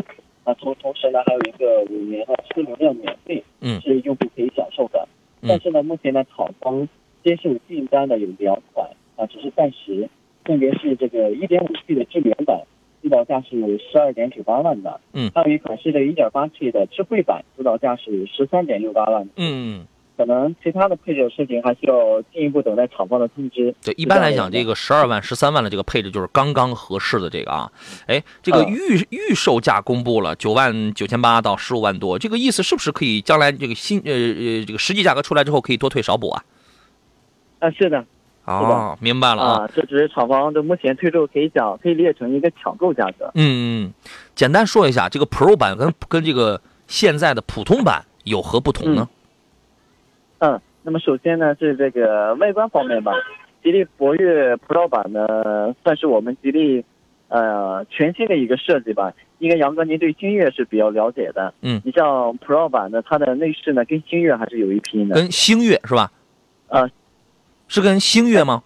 [0.45, 5.09] 啊，同同时呢，还有一个五年的车流量免费，嗯是用户可以享受的。
[5.41, 6.87] 嗯但是呢，目前呢，厂方
[7.25, 10.09] 接受订单的有两款啊，只是暂时，
[10.45, 12.61] 分别是这个一点五 T 的智联版，
[13.03, 19.31] 指导价是十二点九八万的，嗯还有一款是这个 1.8T 的智慧版，指导价是十三点六八万的。
[19.37, 19.87] 嗯，
[20.17, 23.75] 可能其他的配置事情还需要进一步等待厂方的通知。
[23.83, 27.73] 对，一般来讲，这个十二万、十三万的这个配置就是刚刚合适的这个啊。
[28.07, 36.45] 哎，这个嗯预预售价公布了九万九千八到十五万多，这个意思是不是可以将来这个新呃呃这个实际价格出来之后可以多退少补啊？
[37.61, 38.05] 啊，是的，
[38.51, 39.65] 哦，明白了啊。
[39.65, 43.31] 啊，这只是厂方的目前推售，可以讲可以列成一个抢购价格。
[43.35, 43.93] 嗯嗯，
[44.35, 49.09] 简单说一下，这个 Pro 版跟跟这个现在的普通版有何不同呢？
[50.39, 53.13] 嗯，那么首先呢是这个外观方面吧，
[53.63, 56.85] 吉利博越 Pro 版呢算是我们吉利
[57.29, 59.13] 呃全新的一个设计吧。
[59.39, 61.55] 应该杨哥您对星越是比较了解的。
[61.63, 65.15] 嗯你像 Pro 版的，它的内饰呢跟星越还是有一拼的。
[65.15, 66.11] 跟星越是吧？
[66.69, 66.89] 啊
[67.71, 68.65] 是跟星越吗？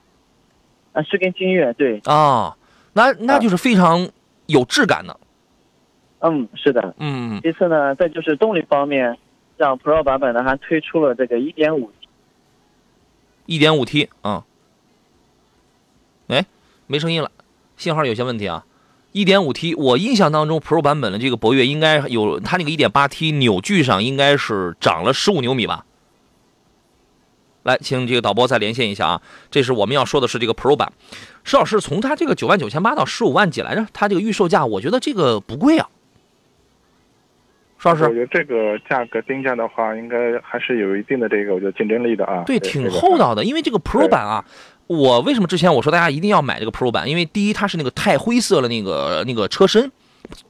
[0.95, 2.57] 啊，是跟星越对，啊，
[2.95, 4.09] 那那就是非常
[4.47, 5.21] 有质感的。
[6.21, 6.95] 嗯，是的。
[6.99, 9.19] 嗯其次呢，再就是动力方面，
[9.59, 11.91] 像 Pro 版本呢还推出了这个1.5
[13.45, 14.43] 一点五 T 啊。
[16.29, 16.47] 哎，
[16.87, 17.31] 没声音了，
[17.77, 18.65] 信号有些问题啊。
[19.13, 25.85] 一点五 T，我印象当中 Pro 版本的这个博越应该有它那个一点八 T 扭矩上应该是涨了十五牛米吧？
[27.65, 29.23] 来，请这个导播再连线一下啊。
[29.51, 30.93] 这是我们要说的是这个 Pro 版。
[31.43, 33.87] 石老师，从它这个九万九千八到十五万几来着？
[33.93, 35.89] 它这个预售价，我觉得这个不贵啊。
[37.79, 42.43] 石老师我，觉得这个价格定价的话，应该还是有一定的这个我觉得竞争力的啊。
[42.47, 43.45] 对，挺厚道的。
[43.45, 44.45] 因为这个 Pro 版啊，
[44.87, 47.09] 我为什么之前我说大家一定要买这个 Pro 版？
[47.09, 49.91] 因为第一，它是那个钛灰色的那个那个车身，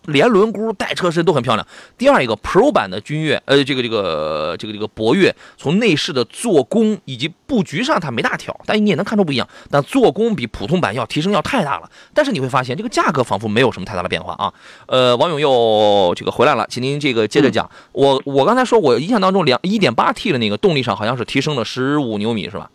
[0.06, 1.66] 连轮毂带车身都很漂亮。
[1.98, 9.48] 第二一个 Pro 版的君越，呃，这个这个这个这个博越，从内饰的做工以及布局上它没大挑，但你也能看出不一样。
[9.70, 11.90] 但做工比普通版要提升要太大了。
[12.12, 14.52] 但是你会发现这个价格仿佛没有什么太大的变化啊。
[14.86, 17.70] 呃，王勇又这个回来了，请您这个接着讲。
[17.92, 22.70] 我我刚才说我印象当中两一点八 T 的那个动力上好像是提升了十五牛米是吧？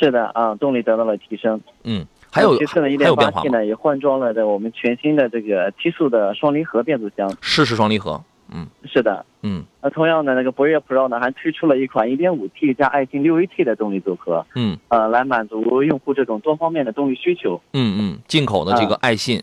[0.00, 1.60] 是的啊，动力得到了提升。
[1.82, 2.58] 嗯，还有
[2.98, 3.50] 还有变化 1.8T？
[3.50, 7.30] 呢也换装了的我们全新的这个七速的双离合变速箱。
[7.40, 17.60] 湿式双离合，嗯是的，嗯那同样的那个博越 Pro 呢还推出了一款 1.5T 加爱信 6AT 的动力组合，嗯呃，来满足用户这种多方面的动力需求。
[17.72, 19.42] 嗯嗯，进口的这个啊爱信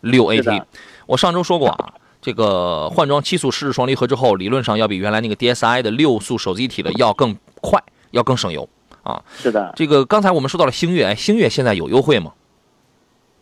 [0.00, 0.66] 六是 AT，的
[1.06, 1.94] 我上周说过啊。
[2.24, 8.68] 这个换装七速湿式双离合之后，理论上要比原来那个 DSI 的六速手自一体的要更快，要更省油
[9.02, 9.22] 啊。
[9.26, 12.32] 是的，这个刚才我们说到了星越，哎，星越现在有优惠吗？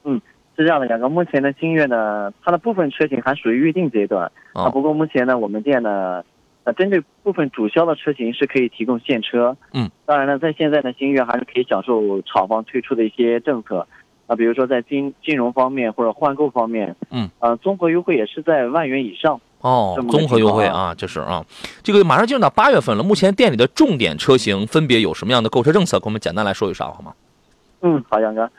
[0.05, 0.21] 嗯
[0.57, 4.71] 是这样的，两个目前的星越呢，它的部分车型还属于预定阶段啊啊。
[4.71, 6.23] 不过目前呢，我们店呢，
[6.65, 9.57] 呃，针对部分主销的车型是可以提供现车。
[9.73, 13.87] 嗯，当然呢，在现在呢，星越还是可以享受厂方推出的一些政策
[14.27, 19.41] 啊，比如说在金金融方面或者换购方面，嗯，呃，综合优惠也是在万元以上。
[19.61, 21.45] 哦综合优惠啊，这是啊。
[21.83, 25.99] 这个马上进入到八月份了，目前店里的重点车型分别有什么样的购车政策？
[25.99, 27.13] 给我们简单来说一说好吗？
[27.83, 28.51] 嗯，好，杨哥。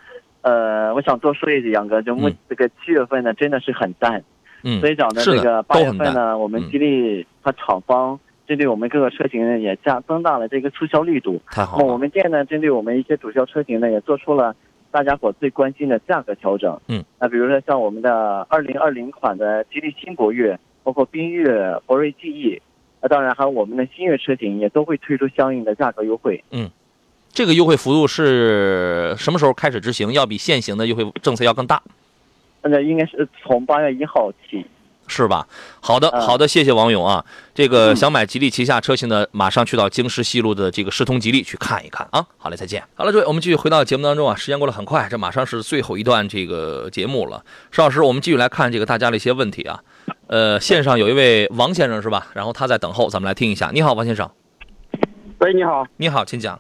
[0.42, 4.24] 呃，我想多说一句，杨哥，就目嗯这个七月份呢，真的是很淡。
[4.64, 11.40] 嗯所，以讲呢，这个八月份呢，我们嗯吉利和厂方针对我们各个车型呢，也加增大了这个促销力度。
[11.50, 11.98] 太好那我。
[11.98, 14.56] 们店呢，针对我们一些主销车型呢，也做出了
[14.90, 16.80] 大家伙最关心的价格调整。
[16.88, 22.62] 嗯，那比如说像我们的二零二零款的吉利新博越，包括缤越、博瑞记忆
[23.02, 26.44] 那当然还有我们的新月车型，也都会推出相应的价格优惠。
[26.52, 26.70] 嗯
[27.34, 30.12] 这个优惠幅度是什么时候开始执行？
[30.12, 31.82] 要比现行的优惠政策要更大，
[32.62, 34.66] 那应该是从八月一号起。
[35.08, 35.46] 是吧？
[35.82, 37.24] 好的，嗯好的，谢谢王勇啊。
[37.54, 42.26] 这个嗯想买吉利旗下车型的，马上去到京师西路的这个世通吉利去看一看啊。
[42.38, 42.84] 好嘞，再见。
[42.96, 44.36] 好了，各位，我们继续回到节目当中啊。
[44.36, 47.44] 时间过得很快，这马上是最后一段这个节目了。
[47.72, 49.80] 邵老师，我们继续来看这个大家的一些问题啊。
[50.28, 52.28] 呃，线上有一位王先生是吧？
[52.34, 53.70] 然后他在等候，咱们来听一下。
[53.74, 54.30] 你好，王先生。
[55.40, 56.60] 喂，你好，你好，请讲。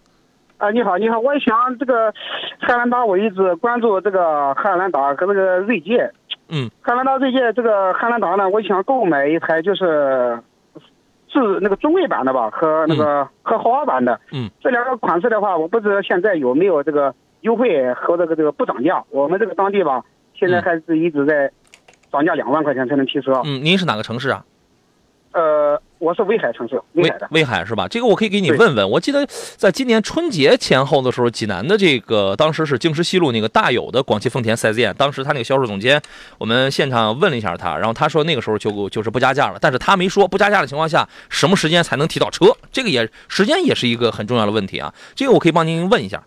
[0.57, 2.13] 啊、你好，你好，我想这个
[2.59, 6.11] 汉兰达，我一直关注这个汉兰达和那个锐界。
[6.51, 10.37] 嗯，汉兰达、锐界这个汉兰达呢，我想购买一台就是
[11.27, 14.19] 是那个中位版的吧，和那个、和豪华版的。
[14.33, 19.01] 嗯，这两个款式的话，我不知道现在有没有这个优惠和这个这个不涨价。
[19.09, 21.49] 我们这个当地吧，现在嗯还是一直在
[22.11, 23.41] 涨价两万块钱才能提车。
[23.45, 24.43] 嗯，您是哪个城市啊？
[25.33, 27.27] 呃，我是威海城市，威威海的。
[27.31, 27.87] 威海是吧？
[27.87, 28.89] 这个我可以给你问问。
[28.89, 29.25] 我记得
[29.55, 36.01] 在今年春节前后的时候，济南的这个当时是京师西路那个大有的广汽丰田 4S 店，当时他那个销售总监，
[36.37, 44.93] 我们现场问了一下他，然后他说那个时候就就是不加价了，但是他没说不加价的情况下什么时间才能提到车，这个也时间也是一个很重要的问题啊。
[45.15, 46.21] 这个我可以帮您问一下。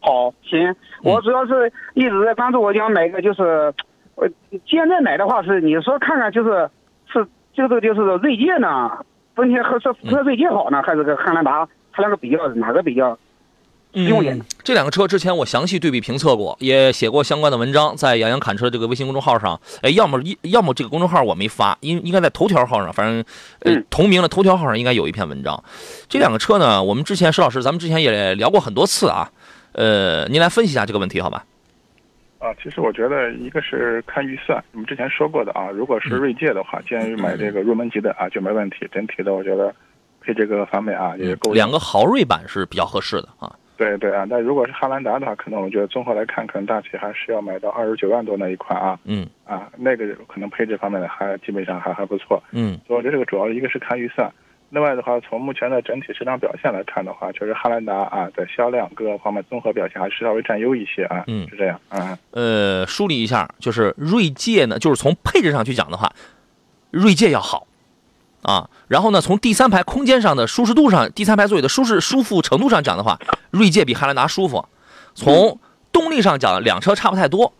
[0.00, 0.72] 好，行，
[1.02, 3.74] 我主要是一直在关注，我想买个就是，
[4.14, 4.28] 呃，
[4.64, 6.70] 现在买的话是你说看看就是
[7.62, 8.90] 是就是就是锐界呢，
[9.34, 11.68] 丰田和是和锐界好呢，还是个汉兰达？
[11.92, 13.18] 它两个比较哪个比较？
[13.92, 19.58] 用点嗯，这两个车之前我详细对比评测过，也写过相关的文章，在杨洋侃车这个微信公众号上。
[19.80, 23.24] 哎，要么一要么这个公众号我没发，应应该在头条号上，反正
[23.60, 25.64] 呃嗯同名的头条号上应该有一篇文章。
[26.06, 29.30] 这两个车呢，我们之前石老师咱们之前也聊过很多次啊。
[29.72, 31.44] 呃，您来分析一下这个问题好吧？
[32.38, 38.88] 啊，其实我觉得一个是看预算，我们之前说过的啊，如果是锐界的话，建议买这个入门级的啊就没问题。
[38.92, 39.74] 整体的我觉得
[40.20, 41.52] 配这个方面啊也够。
[41.52, 43.52] 两个豪锐版是比较合适的啊。
[43.76, 52.42] 对对啊，但如果是汉兰达的话，可能我觉得综合来看，可能大体还是要买到二十九万多那一款啊嗯啊，那个可能配置方面的还基本上还还不错。
[52.52, 54.28] 嗯所以我觉得这个主要一个是看预算，
[54.70, 62.18] 另外的话，从目前的整体市场表现来看的话，就是汉兰达啊在销量各个方面综合表现还是稍微占优一些啊，嗯是这样啊。
[62.32, 66.12] 呃，梳理一下，就是锐界呢，就是从配置上去讲的话，
[66.90, 67.66] 锐界要好
[68.42, 68.68] 啊。
[68.88, 73.18] 然后呢，从第三排空间上的舒适度上，第三排座椅的舒适舒服程度上讲的话，
[73.50, 74.66] 锐界比汉兰达舒服。
[75.14, 75.58] 从
[75.90, 77.54] 动力上讲，两车差不太多。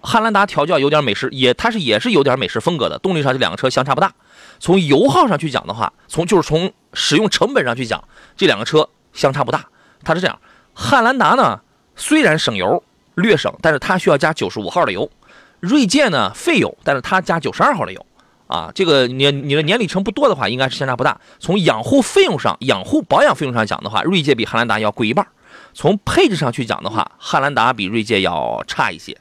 [0.00, 2.96] 汉兰达调教有点美式，也它是也是有点美式风格的。
[3.00, 4.12] 动力上这两个车相差不大。
[4.58, 8.02] 从油耗上去讲的话，从就是从使用成本上去讲，
[8.36, 9.66] 这两个车相差不大。
[10.04, 10.38] 它是这样，
[10.74, 11.60] 汉兰达呢
[11.96, 12.82] 虽然省油
[13.14, 15.10] 略省，但是它需要加九十五号的油。
[15.60, 18.06] 锐界呢费油，但是它加九十二号的油。
[18.46, 21.20] 啊，这个你你的年里程不多的话，应该是相差不大。
[21.38, 25.26] 从养护费用上、养护保养费用上讲的话，锐界比汉兰达要贵一半。
[25.74, 29.14] 从配置上去讲的话，汉兰达比锐界要差一些。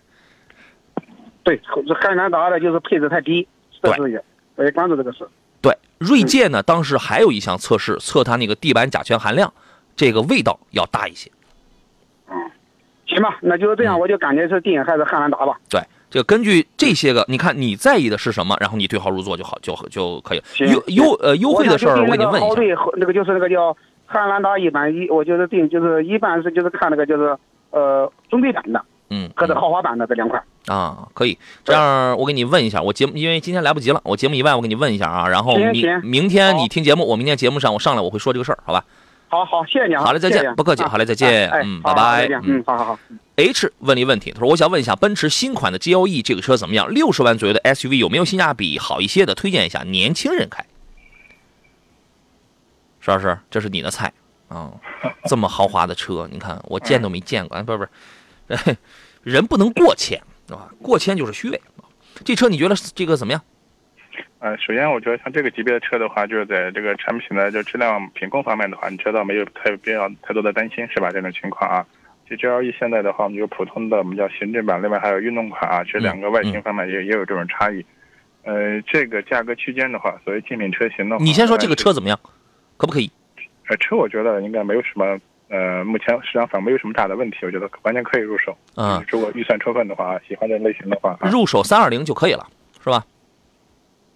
[1.44, 3.46] 对，这汉兰达的就是配置太低，
[3.82, 4.24] 这是也
[4.58, 5.26] 我也关注这个事。
[5.62, 9.52] 对，锐界呢，当时还有一项测试，测它那个地板甲醛含量，
[9.96, 11.32] 这个味道要大一些。
[12.30, 12.36] 嗯
[13.08, 15.58] 行吧，那就是这样，嗯我就感觉是定还是汉兰达吧。
[15.70, 20.44] 对，这个根据这些个，你看你在意的是什么，然后你对号入座就好，就就可以了。
[20.60, 22.82] 优优呃优惠的事儿，我我给你问一下。
[22.98, 27.38] 那个就是那个叫汉兰达一般一，我就是定就是一般是就是看那个就是
[27.72, 30.44] 呃中配版的嗯，和这豪华版的这两款。
[30.68, 31.38] 啊，可以。
[31.64, 38.84] 这样我给你问一下，我节目因为今天来不及了，我节目以外我给你问一下啊，然后明明天你听节目，我明天节目上我上来我会说这个事儿，好吧？
[39.30, 40.04] 好好，谢谢你啊。
[40.04, 43.00] 好嘞再见不客气啊好嘞再见哎嗯拜拜嗯嗯，好好好。
[43.36, 46.90] H 问了一问题，他说：“我想问一下，奔驰新款的 GLE 这个车怎么样？
[46.90, 49.36] 六十万左右的 SUV 有没有性价比好一些的？
[49.36, 50.66] 推荐一下，年轻人开。”
[53.00, 54.12] 石老师，这是你的菜
[54.48, 54.72] 啊、
[55.26, 57.90] 这么豪华的车，你看我见都没见过，哎，不是不是，
[59.24, 60.70] 人不能过谦，是吧？
[60.82, 61.62] 过谦就是虚伪。
[62.24, 63.42] 这车你觉得这个怎么样？
[64.40, 71.10] 呃，首先我觉得像这个级别的车的话，就是在这个产品的就质量品控方面的话，你知道没有太必要太多的担心，是吧？
[71.12, 71.86] 这种情况啊。
[72.30, 77.84] 这 GLE 现在的话，我们有普通的，我们叫行政版，另外还有运动款啊，这两个外形方面也、也有这种差异。
[78.44, 82.20] 呃，这个价格区间的话，所谓竞品车型的话，你先说这个车怎么样，
[82.78, 83.10] 可不可以？
[83.70, 85.18] 呃，车我觉得应该没有什么，
[85.50, 88.56] 呃，目前市场上没有什么大的问题，我觉得完全可以入手。
[88.76, 92.46] 嗯，如果预算充分的话，喜欢这类型的话，啊、入手三二零就可以了，
[92.84, 93.06] 是吧？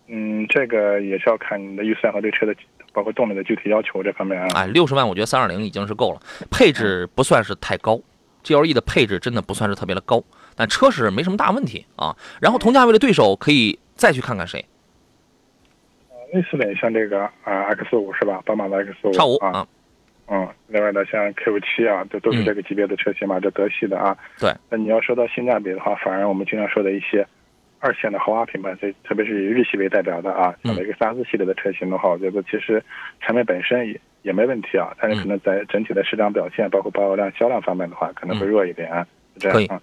[0.07, 2.53] 嗯，这个也是要看你的预算和对车的
[2.91, 4.47] 包括动力的具体要求这方面啊。
[4.55, 6.21] 哎，六十万我觉得三二零已经是够了，
[6.51, 7.97] 配置不算是太高
[8.43, 10.21] ，GLE 的配置真的不算是特别的高，
[10.53, 12.13] 但车是没什么大问题啊。
[12.41, 14.65] 然后同价位的对手可以再去看看谁，
[16.34, 18.41] 类似点像这个啊 X 五是吧？
[18.45, 19.65] 宝马的 X 五啊，叉五啊，
[20.28, 24.17] 嗯，另外的像 Q 七啊，这都是这个级别的车型嘛，这德系的啊。
[24.39, 24.53] 对。
[24.69, 27.26] 那你要说到性价比的话，反而我们经常说的一些
[27.80, 32.82] 二线的豪华品牌，这特别是以日系为代表的啊，像雷克萨斯系列的车型的话，我觉得其实
[33.19, 39.05] 产品本身也也没问题啊，但是可能在整体的市场表现，包括保有量、销量方面的话，可能会弱一点啊。
[39.34, 39.82] 是这样可以啊。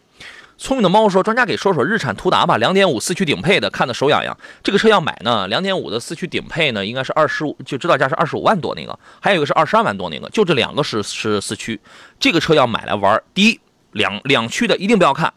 [0.58, 4.36] 聪明的猫说：“专家给说说日产途达吧，两点五四驱顶配的，看的手痒痒。
[4.62, 11.80] 这个车要买呢，两点五的四驱顶配呢，应该是二十五，就指导价是二十五万多那个，还有一个是二十二万多那个，就这两个是是四驱。
[12.18, 13.60] 这个车要买来玩，第一
[13.92, 15.32] 两两驱的一定不要看，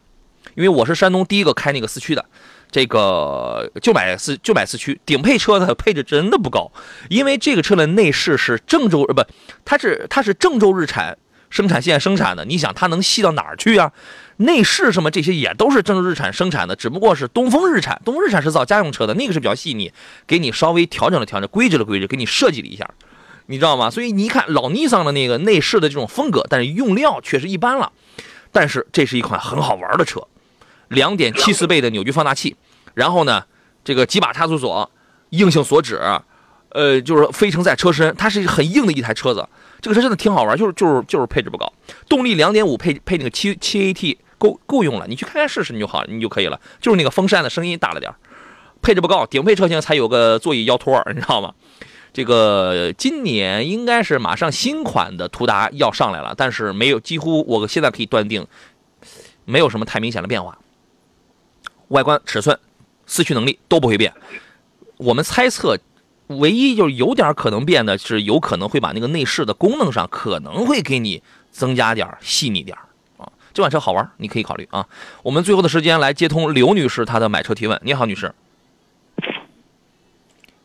[0.56, 2.26] 因为我是山东第一个开那个四驱的。”
[2.72, 6.72] 这个就买四就买四驱顶配车的配置真的不高，
[7.10, 9.22] 因为这个车的内饰是郑州呃不，
[9.66, 11.18] 它是它是郑州日产
[11.52, 13.92] 生产线生产的，你想它能细到哪儿去啊？
[14.38, 19.94] 内饰什么这些也都是正日产生产的，只不过是东风日产，东风日产是造家用车的，那个是比较细腻，
[20.26, 22.90] 给你稍微调整了调整，规制了规制，给你设计了一下，
[23.46, 23.92] 你知道吗？
[23.92, 27.92] 所以你一看老尼桑的那个内饰的这种风格，但是用料确实一般了。
[28.52, 30.26] 但是这是一款很好玩的车，
[30.88, 32.56] 两点七四倍的扭矩放大器，
[32.96, 33.44] 然后呢，
[33.84, 34.90] 这个几把差速锁，
[35.30, 36.02] 硬性锁止，
[36.70, 39.48] 呃，就是飞承载车身，它是很硬的一台车子。
[39.82, 41.74] 这个车真的挺好玩，就是就是就是配置不高，
[42.08, 46.60] 动力两点五配配那个七七 AT 够够用了，你去开开试试你就好，你就可以了。
[46.80, 48.14] 就是那个风扇的声音大了点
[48.82, 51.54] 配置不高，顶配车型才有个座椅腰托，你知道吗？
[52.14, 58.46] 这个今年应该是马上新款的途达要上来了，但是没有，几乎我现在可以断定，
[59.46, 60.58] 没有什么太明显的变化。
[61.88, 62.60] 外观、尺寸、
[63.08, 64.14] 四驱能力都不会变。
[64.98, 65.78] 我们猜测。
[66.40, 72.78] 唯一就是有点可能变的是，有可能会把那个内饰的功能上可能会给你增加点细腻点
[73.18, 73.30] 啊。
[73.54, 74.86] 这款车好玩，你可以考虑啊。
[75.24, 77.80] 我们最后的时间来接通刘女士她的买车提问。
[77.84, 78.34] 你好，女士。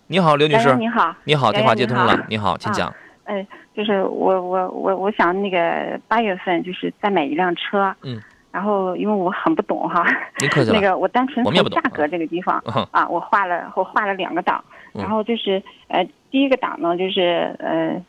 [0.06, 0.76] 你好，刘女士。
[0.76, 1.14] 你好。
[1.24, 2.26] 你好，电话接通了。
[2.28, 2.94] 你好，请讲。
[3.24, 3.44] 哎，
[3.74, 7.94] 就是我我我我想那个八月份就是再买一辆车。
[8.02, 8.22] 嗯。
[8.52, 10.06] 然后因为我很不懂哈。
[10.38, 10.74] 您客气了。
[10.78, 12.62] 那个我单纯从价格这个地方
[12.92, 14.64] 啊，我画了我画了两个档。
[14.96, 18.02] 然后就是呃，第一个档呢，就是呃，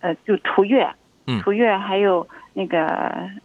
[0.00, 0.88] 呃，就途岳，
[1.42, 2.86] 途岳还有那个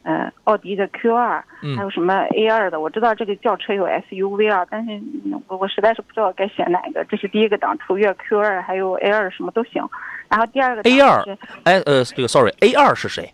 [0.04, 1.44] 呃，奥迪的 Q 二，
[1.76, 2.80] 还有什么 A 二的。
[2.80, 5.00] 我知道这个轿车有 SUV 啊，但是
[5.48, 7.06] 我我实在是不知道该选哪个。
[7.06, 9.84] 这是第一个档，途岳 Q 二还有 A 二什么都行。
[10.30, 13.34] 然后第二个 A 二，哎呃，这个 Sorry，A 二是谁？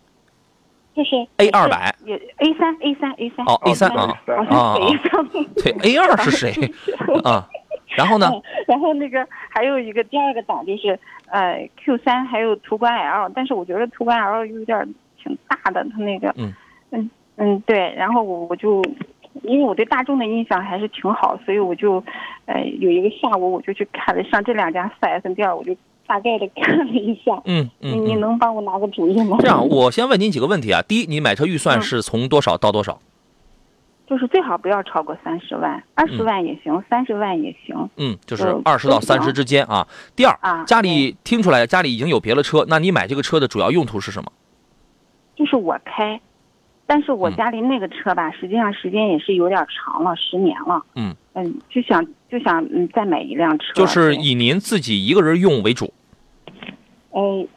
[0.96, 4.76] 就是 A 二百，也 A 三 A 三 A 三哦 A 三啊啊，
[5.56, 6.54] 对 A 二是谁
[7.26, 7.50] 啊？
[7.96, 8.30] 然后呢？
[8.68, 16.54] 然后那个还有一个第二个档就是呃 Q 三还有途观 L，但是我觉得途观 L 有点挺大的，它那个嗯
[16.92, 18.82] 嗯嗯对，然后我我就
[19.44, 22.04] 因为我对大众的印象还是挺好，所以我就
[22.46, 25.76] 呃有一个下午我就去看了上这两家四 S 店，我就
[26.06, 27.42] 大概的看了一下。
[27.46, 29.38] 嗯嗯，你能帮我拿个主意吗？
[29.40, 30.82] 这样，我先问您几个问题啊。
[30.82, 33.00] 第一，你买车预算是从多少到多少？
[34.06, 37.90] 就是最好不要超过三十万，二十万也行，三十万也行。
[37.96, 39.88] 嗯，就是二十到三十之间啊。
[40.16, 44.32] 第二，家里听出来家里已经有别的车，那你买这个车的主要用途是什么？
[45.36, 46.20] 就是我开，
[46.86, 50.84] 但是我家里那个车吧，实际上时间也是有点长了，十年了。
[50.96, 55.92] 嗯嗯，就想就想嗯再买一辆车，就是以您自己一个人用为主。
[57.12, 57.48] 哎，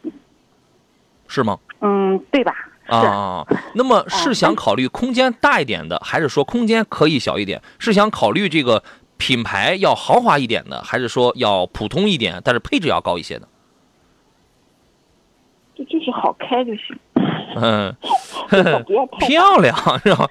[1.27, 1.59] 是吗？
[1.81, 2.53] 嗯，对吧？
[2.87, 7.61] 啊，那么是想考虑空间大一点的，还是说空间可以小一点？
[7.79, 8.83] 是想考虑这个
[9.17, 13.47] 品牌要豪华一点的，还是说要普通一点，但是配置要高一些的？
[15.75, 16.97] 就就是好开就行。
[17.55, 17.95] 嗯，
[19.19, 20.27] 漂亮是吧？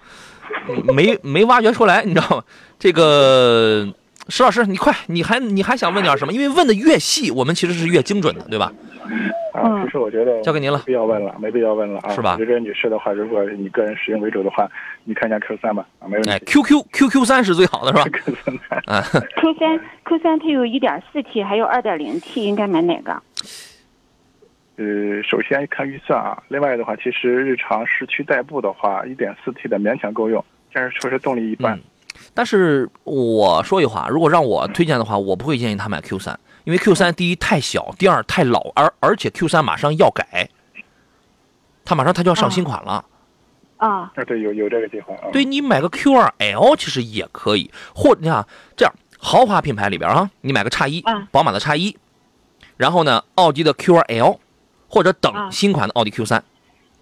[0.92, 2.44] 没没挖掘出来，你知道吗？
[2.78, 3.86] 这个
[4.28, 6.32] 石老师，你快，你还你还想问点什么？
[6.32, 8.72] 因为问的越细，我们其实是越精准的，对吧？
[9.54, 12.36] 啊，其实我觉得交给您了，没必要问了，没必要问了啊，是吧？
[12.38, 14.68] 我觉得女士的话，如果你个人使用为主的话，
[15.04, 16.30] 你看一下 Q 三吧，啊，没问题。
[16.30, 18.18] 哎，QQ QQ 三是最好的，是吧？
[18.24, 18.34] Q
[18.68, 19.02] 三，啊
[19.36, 23.22] ，Q 三 Q 三它有一点四 T，还有二点零 T，应该买哪个？
[24.78, 31.78] 呃，首先看预算啊，另外的话，其实日常市区代步的话，一点四 T 的勉强够用，但是确实动力一般。
[32.34, 36.38] 但是我说句话，如果让我推荐的话，我不会建议他买 Q 三。
[36.64, 40.50] 因为 Q 三第一太小，第二太老，而而且 Q 三马上要改，
[41.84, 43.04] 他马上他就要上新款了。
[43.76, 45.30] 啊，啊，对，有有这个计划啊。
[45.32, 48.44] 对你买个 Q 二 L 其实也可以，或你看
[48.76, 51.96] 这样豪华品牌里边啊，你买个叉一，宝马的叉一，
[52.76, 54.40] 然后呢，奥迪的 Q 二 L，
[54.88, 56.42] 或者等新款的奥迪 Q 三，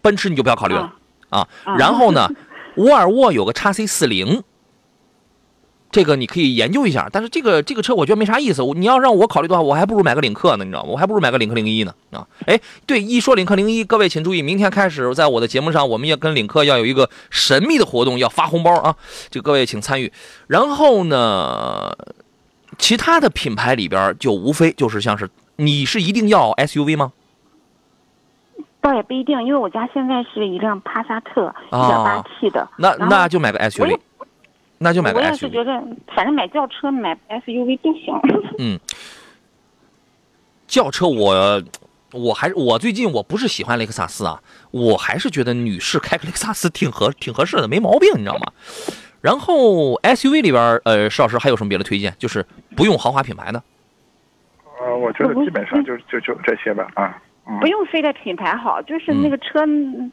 [0.02, 0.92] 奔驰你就不要考虑了
[1.30, 1.48] 啊。
[1.78, 2.28] 然后呢，
[2.76, 4.44] 沃尔沃有个叉 C 四零。
[5.94, 8.64] 这个你可以研究一下，但是这个这个车我觉得没啥意思。
[8.74, 10.88] 你要让我考虑的话，我还不如买个领克呢，你知道吗？
[10.90, 12.26] 我还不如买个领克零一呢啊！
[12.46, 18.96] 哎，对，一说领克零一，各位请注意，明天开始在我的节目上，我们要跟领克要有一个神秘的活动，要发红包啊！
[19.30, 20.12] 这各位请参与。
[20.48, 21.92] 然后呢，
[22.76, 27.12] 其他的品牌里边就无非就是像是，你是一定要 SUV 吗？
[28.80, 33.96] 倒也不一定，因为我家现在是一辆帕萨特一点八 T 的，那那就买个 SUV。
[34.84, 35.22] 那就买个 SUV。
[35.22, 35.82] 我也是觉得，
[36.14, 38.14] 反正买轿车、买 SUV 都行。
[38.60, 38.78] 嗯，
[40.66, 41.62] 轿车我
[42.12, 48.52] 我还我最近我不是喜欢雷克萨斯啊，我还是觉得女士开个雷克萨斯挺合挺合适的，没毛病，你知道吗？
[49.22, 52.14] 然后 SUV 里边，呃，石老师还有什么别的推荐？
[52.18, 52.44] 就是
[52.76, 53.62] 不用豪华品牌的。
[54.78, 57.16] 呃，我觉得基本上就就就这些吧啊。
[57.60, 59.66] 不用非得品牌好，就是那个车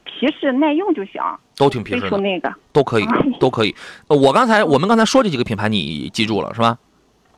[0.04, 1.22] 皮实耐用就行。
[1.56, 3.06] 都挺皮实的，那个都可以，
[3.38, 3.74] 都可以。
[4.08, 6.76] 我刚才我们刚才说这几个品牌，你记住了是吧？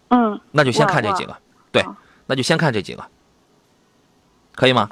[0.09, 0.41] 嗯。
[0.53, 1.37] 那就先看这几个，
[1.71, 1.85] 对，
[2.27, 3.05] 那就先看这几个，
[4.55, 4.89] 可以吗？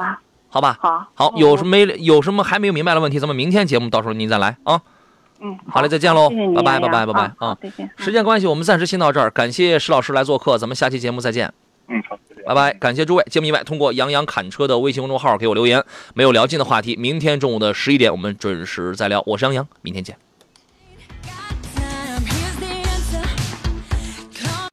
[0.49, 0.77] 好吧。
[0.81, 1.09] 好。
[1.15, 4.83] 好，有什么没有什么还没有明白的问题，咱们明天节目到时候您再来啊。
[5.41, 5.59] 嗯。
[5.67, 7.57] 好嘞，再见喽，拜拜拜拜拜拜啊！
[7.61, 7.91] 再见。
[7.97, 11.53] 时间关系，我们暂时先到这儿，感谢石老师来做客，咱们下期节目再见。
[11.89, 12.19] 嗯，好。
[12.47, 13.25] 拜拜，感谢诸位。
[13.31, 15.85] 节目以外，通过杨洋砍车的微信公众号给我留言，
[16.15, 19.23] 没有聊尽的话题，明天中午的十一点我们准时再聊。
[19.27, 20.32] 我是杨洋，明天见。